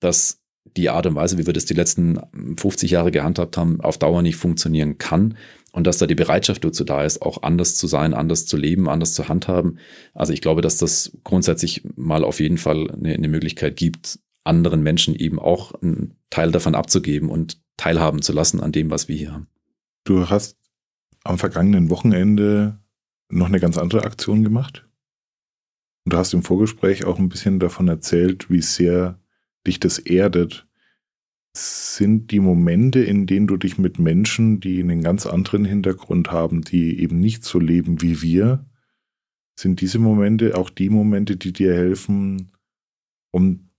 [0.00, 0.42] dass
[0.76, 2.18] die Art und Weise, wie wir das die letzten
[2.58, 5.36] 50 Jahre gehandhabt haben, auf Dauer nicht funktionieren kann
[5.76, 8.88] und dass da die Bereitschaft dazu da ist, auch anders zu sein, anders zu leben,
[8.88, 9.78] anders zu handhaben.
[10.14, 14.82] Also ich glaube, dass das grundsätzlich mal auf jeden Fall eine, eine Möglichkeit gibt, anderen
[14.82, 19.16] Menschen eben auch einen Teil davon abzugeben und teilhaben zu lassen an dem, was wir
[19.16, 19.48] hier haben.
[20.04, 20.56] Du hast
[21.24, 22.78] am vergangenen Wochenende
[23.28, 24.86] noch eine ganz andere Aktion gemacht.
[26.06, 29.20] Und du hast im Vorgespräch auch ein bisschen davon erzählt, wie sehr
[29.66, 30.65] dich das erdet,
[31.56, 36.62] sind die Momente, in denen du dich mit Menschen, die einen ganz anderen Hintergrund haben,
[36.62, 38.64] die eben nicht so leben wie wir,
[39.58, 42.52] sind diese Momente auch die Momente, die dir helfen,
[43.30, 43.70] um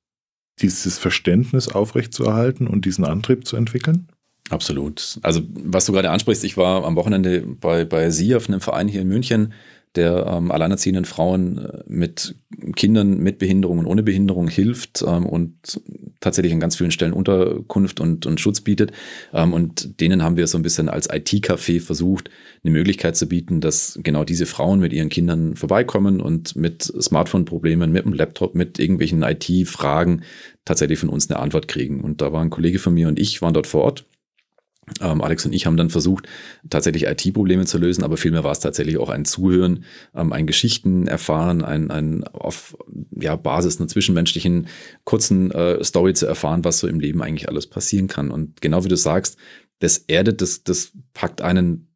[0.60, 4.08] dieses Verständnis aufrechtzuerhalten und diesen Antrieb zu entwickeln?
[4.50, 5.20] Absolut.
[5.24, 8.88] Also, was du gerade ansprichst, ich war am Wochenende bei, bei Sie auf einem Verein
[8.88, 9.54] hier in München,
[9.96, 12.36] der ähm, alleinerziehenden Frauen äh, mit
[12.76, 15.82] Kindern mit Behinderung und ohne Behinderung hilft ähm, und
[16.20, 18.92] tatsächlich an ganz vielen Stellen Unterkunft und, und Schutz bietet.
[19.34, 22.30] Ähm, und denen haben wir so ein bisschen als IT-Café versucht,
[22.64, 27.92] eine Möglichkeit zu bieten, dass genau diese Frauen mit ihren Kindern vorbeikommen und mit Smartphone-Problemen,
[27.92, 30.24] mit dem Laptop, mit irgendwelchen IT-Fragen
[30.66, 32.02] tatsächlich von uns eine Antwort kriegen.
[32.02, 34.06] Und da war ein Kollege von mir und ich waren dort vor Ort
[35.22, 36.28] Alex und ich haben dann versucht,
[36.70, 39.84] tatsächlich IT-Probleme zu lösen, aber vielmehr war es tatsächlich auch ein Zuhören,
[40.16, 42.78] ähm, ein Geschichten erfahren, ein, ein auf
[43.12, 44.68] ja, Basis einer zwischenmenschlichen
[45.04, 48.32] kurzen äh, Story zu erfahren, was so im Leben eigentlich alles passieren kann.
[48.32, 49.38] Und genau wie du sagst,
[49.80, 51.88] das erdet, das, das packt einen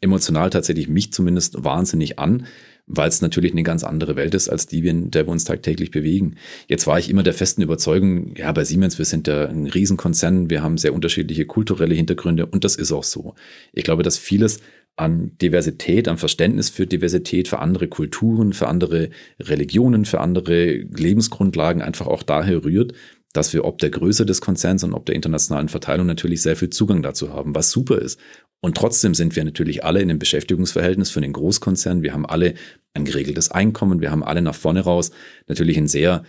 [0.00, 2.46] emotional tatsächlich mich zumindest wahnsinnig an,
[2.92, 5.90] weil es natürlich eine ganz andere Welt ist, als die, in der wir uns tagtäglich
[5.90, 6.34] bewegen.
[6.66, 10.50] Jetzt war ich immer der festen Überzeugung, ja, bei Siemens, wir sind ja ein Riesenkonzern,
[10.50, 13.34] wir haben sehr unterschiedliche kulturelle Hintergründe und das ist auch so.
[13.72, 14.60] Ich glaube, dass vieles
[14.96, 21.80] an Diversität, am Verständnis für Diversität, für andere Kulturen, für andere Religionen, für andere Lebensgrundlagen
[21.80, 22.92] einfach auch daher rührt,
[23.32, 26.70] dass wir ob der Größe des Konzerns und ob der internationalen Verteilung natürlich sehr viel
[26.70, 28.18] Zugang dazu haben, was super ist.
[28.60, 32.02] Und trotzdem sind wir natürlich alle in einem Beschäftigungsverhältnis für den Großkonzern.
[32.02, 32.54] Wir haben alle
[32.94, 34.00] ein geregeltes Einkommen.
[34.00, 35.10] Wir haben alle nach vorne raus
[35.46, 36.24] natürlich ein sehr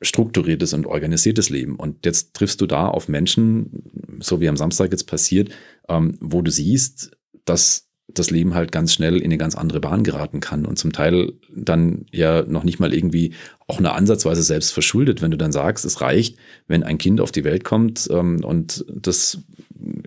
[0.00, 1.76] strukturiertes und organisiertes Leben.
[1.76, 5.50] Und jetzt triffst du da auf Menschen, so wie am Samstag jetzt passiert,
[5.88, 10.02] ähm, wo du siehst, dass das Leben halt ganz schnell in eine ganz andere Bahn
[10.02, 13.34] geraten kann und zum Teil dann ja noch nicht mal irgendwie
[13.66, 17.32] auch eine Ansatzweise selbst verschuldet, wenn du dann sagst, es reicht, wenn ein Kind auf
[17.32, 19.42] die Welt kommt ähm, und das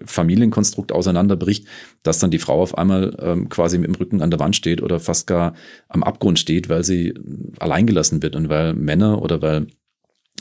[0.06, 1.66] Familienkonstrukt auseinanderbricht,
[2.04, 4.82] dass dann die Frau auf einmal ähm, quasi mit dem Rücken an der Wand steht
[4.82, 5.54] oder fast gar
[5.90, 7.14] am Abgrund steht, weil sie
[7.60, 9.68] alleingelassen wird und weil Männer oder weil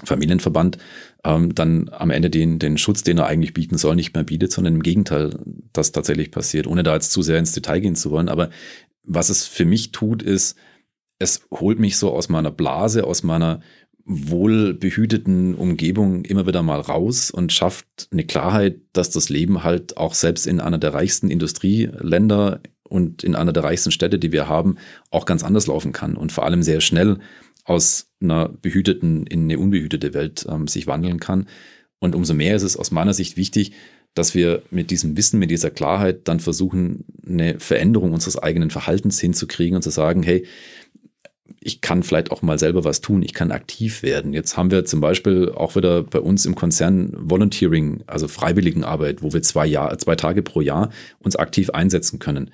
[0.04, 0.78] Familienverband
[1.24, 4.52] ähm, dann am Ende den, den Schutz, den er eigentlich bieten soll, nicht mehr bietet,
[4.52, 5.38] sondern im Gegenteil,
[5.72, 8.28] das tatsächlich passiert, ohne da jetzt zu sehr ins Detail gehen zu wollen.
[8.28, 8.50] Aber
[9.02, 10.56] was es für mich tut, ist,
[11.18, 13.60] es holt mich so aus meiner Blase, aus meiner
[14.04, 20.14] wohlbehüteten Umgebung immer wieder mal raus und schafft eine Klarheit, dass das Leben halt auch
[20.14, 24.76] selbst in einer der reichsten Industrieländer und in einer der reichsten Städte, die wir haben,
[25.10, 27.18] auch ganz anders laufen kann und vor allem sehr schnell
[27.64, 31.46] aus einer behüteten in eine unbehütete Welt ähm, sich wandeln kann.
[32.00, 33.72] Und umso mehr ist es aus meiner Sicht wichtig,
[34.14, 39.20] dass wir mit diesem Wissen, mit dieser Klarheit dann versuchen, eine Veränderung unseres eigenen Verhaltens
[39.20, 40.46] hinzukriegen und zu sagen, hey,
[41.60, 44.32] ich kann vielleicht auch mal selber was tun, ich kann aktiv werden.
[44.32, 49.32] Jetzt haben wir zum Beispiel auch wieder bei uns im Konzern Volunteering, also Freiwilligenarbeit, wo
[49.32, 50.90] wir zwei, Jahr, zwei Tage pro Jahr
[51.20, 52.50] uns aktiv einsetzen können.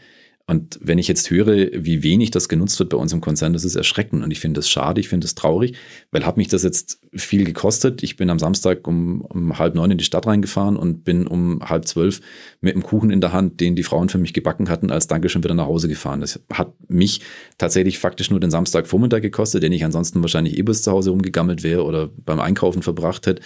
[0.49, 3.65] Und wenn ich jetzt höre, wie wenig das genutzt wird bei uns im Konzern, das
[3.65, 4.23] ist erschreckend.
[4.23, 5.77] Und ich finde das schade, ich finde das traurig,
[6.13, 8.05] weil hat mich das jetzt viel gekostet.
[8.05, 11.69] Ich bin am Samstag um, um halb neun in die Stadt reingefahren und bin um
[11.69, 12.21] halb zwölf
[12.61, 15.43] mit einem Kuchen in der Hand, den die Frauen für mich gebacken hatten, als Dankeschön
[15.43, 16.21] wieder nach Hause gefahren.
[16.21, 17.23] Das hat mich
[17.59, 21.65] tatsächlich faktisch nur den Samstagvormittag gekostet, den ich ansonsten wahrscheinlich eh bis zu Hause umgegammelt
[21.65, 23.43] wäre oder beim Einkaufen verbracht hätte.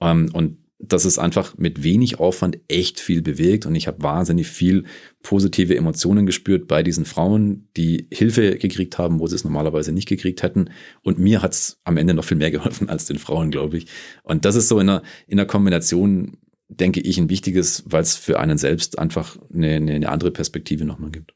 [0.00, 4.46] Ähm, und dass es einfach mit wenig Aufwand echt viel bewirkt und ich habe wahnsinnig
[4.46, 4.84] viel
[5.22, 10.08] positive Emotionen gespürt bei diesen Frauen, die Hilfe gekriegt haben, wo sie es normalerweise nicht
[10.08, 10.70] gekriegt hätten.
[11.02, 13.86] Und mir hat es am Ende noch viel mehr geholfen als den Frauen, glaube ich.
[14.22, 18.14] Und das ist so in einer, in einer Kombination, denke ich, ein wichtiges, weil es
[18.14, 21.34] für einen selbst einfach eine, eine andere Perspektive nochmal gibt.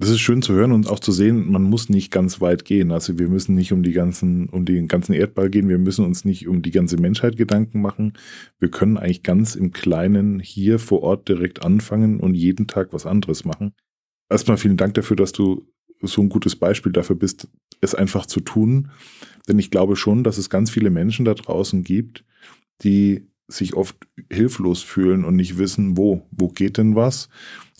[0.00, 2.90] Das ist schön zu hören und auch zu sehen, man muss nicht ganz weit gehen.
[2.90, 6.24] Also wir müssen nicht um die ganzen, um den ganzen Erdball gehen, wir müssen uns
[6.24, 8.14] nicht um die ganze Menschheit Gedanken machen.
[8.58, 13.04] Wir können eigentlich ganz im Kleinen hier vor Ort direkt anfangen und jeden Tag was
[13.04, 13.74] anderes machen.
[14.30, 15.68] Erstmal vielen Dank dafür, dass du
[16.00, 17.48] so ein gutes Beispiel dafür bist,
[17.82, 18.92] es einfach zu tun.
[19.48, 22.24] Denn ich glaube schon, dass es ganz viele Menschen da draußen gibt,
[22.80, 23.96] die sich oft
[24.32, 27.28] hilflos fühlen und nicht wissen, wo, wo geht denn was?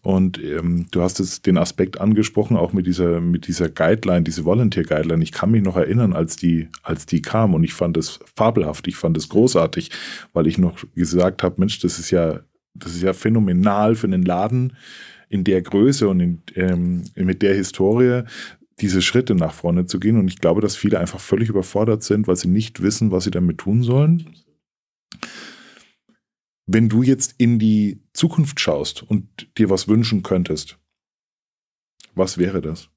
[0.03, 4.45] Und ähm, du hast es den Aspekt angesprochen, auch mit dieser, mit dieser Guideline, diese
[4.47, 5.23] Volunteer Guideline.
[5.23, 8.89] Ich kann mich noch erinnern, als die, als die kam und ich fand es fabelhaft,
[8.89, 9.91] ich fand es großartig,
[10.33, 12.41] weil ich noch gesagt habe, Mensch, das ist ja,
[12.75, 14.75] das ist ja phänomenal für einen Laden
[15.29, 18.23] in der Größe und in, ähm, mit der Historie
[18.81, 20.19] diese Schritte nach vorne zu gehen.
[20.19, 23.31] Und ich glaube, dass viele einfach völlig überfordert sind, weil sie nicht wissen, was sie
[23.31, 24.31] damit tun sollen.
[26.73, 30.79] Wenn du jetzt in die Zukunft schaust und dir was wünschen könntest,
[32.15, 32.91] was wäre das?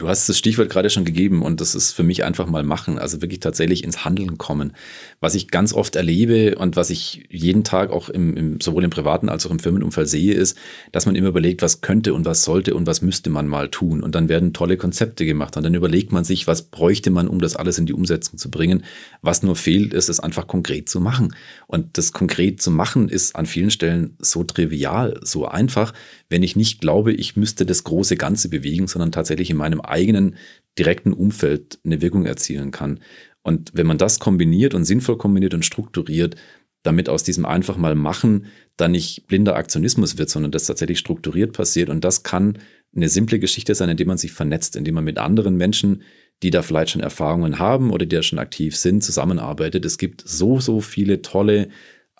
[0.00, 2.98] Du hast das Stichwort gerade schon gegeben und das ist für mich einfach mal machen,
[2.98, 4.72] also wirklich tatsächlich ins Handeln kommen.
[5.20, 8.88] Was ich ganz oft erlebe und was ich jeden Tag auch im, im, sowohl im
[8.88, 10.56] privaten als auch im Firmenumfeld sehe, ist,
[10.90, 14.02] dass man immer überlegt, was könnte und was sollte und was müsste man mal tun.
[14.02, 17.38] Und dann werden tolle Konzepte gemacht und dann überlegt man sich, was bräuchte man, um
[17.38, 18.84] das alles in die Umsetzung zu bringen.
[19.20, 21.34] Was nur fehlt, ist es einfach konkret zu machen.
[21.66, 25.92] Und das konkret zu machen ist an vielen Stellen so trivial, so einfach,
[26.30, 30.36] wenn ich nicht glaube, ich müsste das große Ganze bewegen, sondern tatsächlich in meinem eigenen
[30.78, 33.00] direkten Umfeld eine Wirkung erzielen kann.
[33.42, 36.36] Und wenn man das kombiniert und sinnvoll kombiniert und strukturiert,
[36.82, 41.52] damit aus diesem einfach mal machen dann nicht blinder Aktionismus wird, sondern das tatsächlich strukturiert
[41.52, 41.90] passiert.
[41.90, 42.58] Und das kann
[42.96, 46.02] eine simple Geschichte sein, indem man sich vernetzt, indem man mit anderen Menschen,
[46.42, 49.84] die da vielleicht schon Erfahrungen haben oder die da schon aktiv sind, zusammenarbeitet.
[49.84, 51.68] Es gibt so, so viele tolle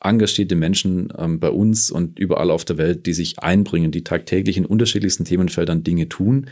[0.02, 4.56] engagierte Menschen ähm, bei uns und überall auf der Welt, die sich einbringen, die tagtäglich
[4.56, 6.46] in unterschiedlichsten Themenfeldern Dinge tun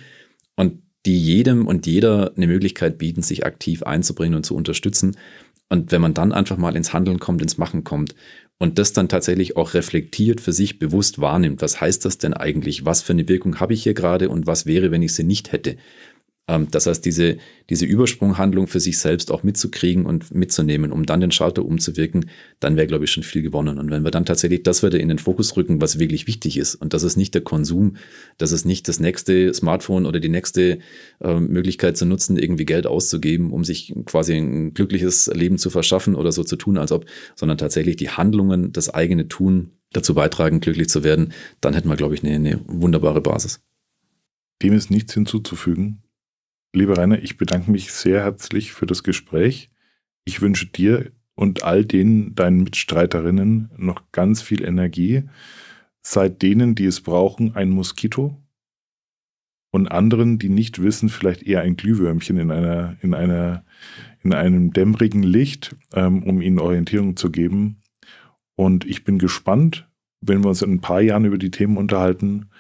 [0.57, 5.17] und die jedem und jeder eine Möglichkeit bieten, sich aktiv einzubringen und zu unterstützen.
[5.71, 8.15] Und wenn man dann einfach mal ins Handeln kommt, ins Machen kommt
[8.59, 12.85] und das dann tatsächlich auch reflektiert für sich bewusst wahrnimmt, was heißt das denn eigentlich?
[12.85, 15.51] Was für eine Wirkung habe ich hier gerade und was wäre, wenn ich sie nicht
[15.51, 15.77] hätte?
[16.49, 17.37] Ähm, das heißt, diese,
[17.71, 22.77] diese Übersprunghandlung für sich selbst auch mitzukriegen und mitzunehmen, um dann den Schalter umzuwirken, dann
[22.77, 23.79] wäre, glaube ich, schon viel gewonnen.
[23.79, 26.75] Und wenn wir dann tatsächlich das wieder in den Fokus rücken, was wirklich wichtig ist,
[26.75, 27.97] und das ist nicht der Konsum,
[28.39, 30.79] das ist nicht das nächste Smartphone oder die nächste
[31.21, 36.15] äh, Möglichkeit zu nutzen, irgendwie Geld auszugeben, um sich quasi ein glückliches Leben zu verschaffen
[36.15, 37.05] oder so zu tun, als ob,
[37.37, 41.97] sondern tatsächlich die Handlungen, das eigene Tun dazu beitragen, glücklich zu werden, dann hätten wir,
[41.97, 43.61] glaube ich, eine, eine wunderbare Basis.
[44.63, 46.03] Dem ist nichts hinzuzufügen.
[46.75, 49.71] Lieber Rainer, ich bedanke mich sehr herzlich für das Gespräch.
[50.25, 55.25] Ich wünsche dir und all den deinen Mitstreiterinnen noch ganz viel Energie.
[56.03, 58.43] Seid denen, die es brauchen, ein Moskito
[59.71, 63.65] und anderen, die nicht wissen, vielleicht eher ein Glühwürmchen in einer, in einer,
[64.23, 67.83] in einem dämmerigen Licht, ähm, um ihnen Orientierung zu geben.
[68.57, 69.89] Und ich bin gespannt,
[70.21, 72.51] wenn wir uns in ein paar Jahren über die Themen unterhalten,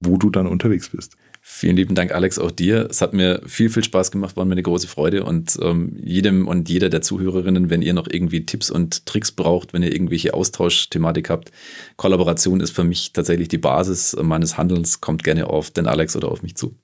[0.00, 1.16] wo du dann unterwegs bist.
[1.50, 2.86] Vielen lieben Dank, Alex, auch dir.
[2.90, 5.24] Es hat mir viel, viel Spaß gemacht, war mir eine große Freude.
[5.24, 9.72] Und ähm, jedem und jeder der Zuhörerinnen, wenn ihr noch irgendwie Tipps und Tricks braucht,
[9.72, 11.50] wenn ihr irgendwelche Austauschthematik habt,
[11.96, 15.00] Kollaboration ist für mich tatsächlich die Basis meines Handelns.
[15.00, 16.76] Kommt gerne auf den Alex oder auf mich zu.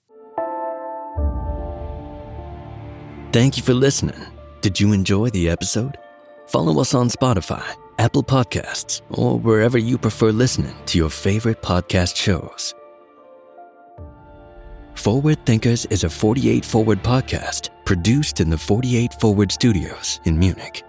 [3.33, 4.17] Thank you for listening.
[4.62, 5.99] Did you enjoy the episode?
[6.47, 7.62] Follow us on Spotify,
[7.99, 12.75] Apple Podcasts, or wherever you prefer listening to your favorite podcast shows.
[14.95, 20.82] Forward Thinkers is a 48 Forward podcast produced in the 48 Forward studios in Munich.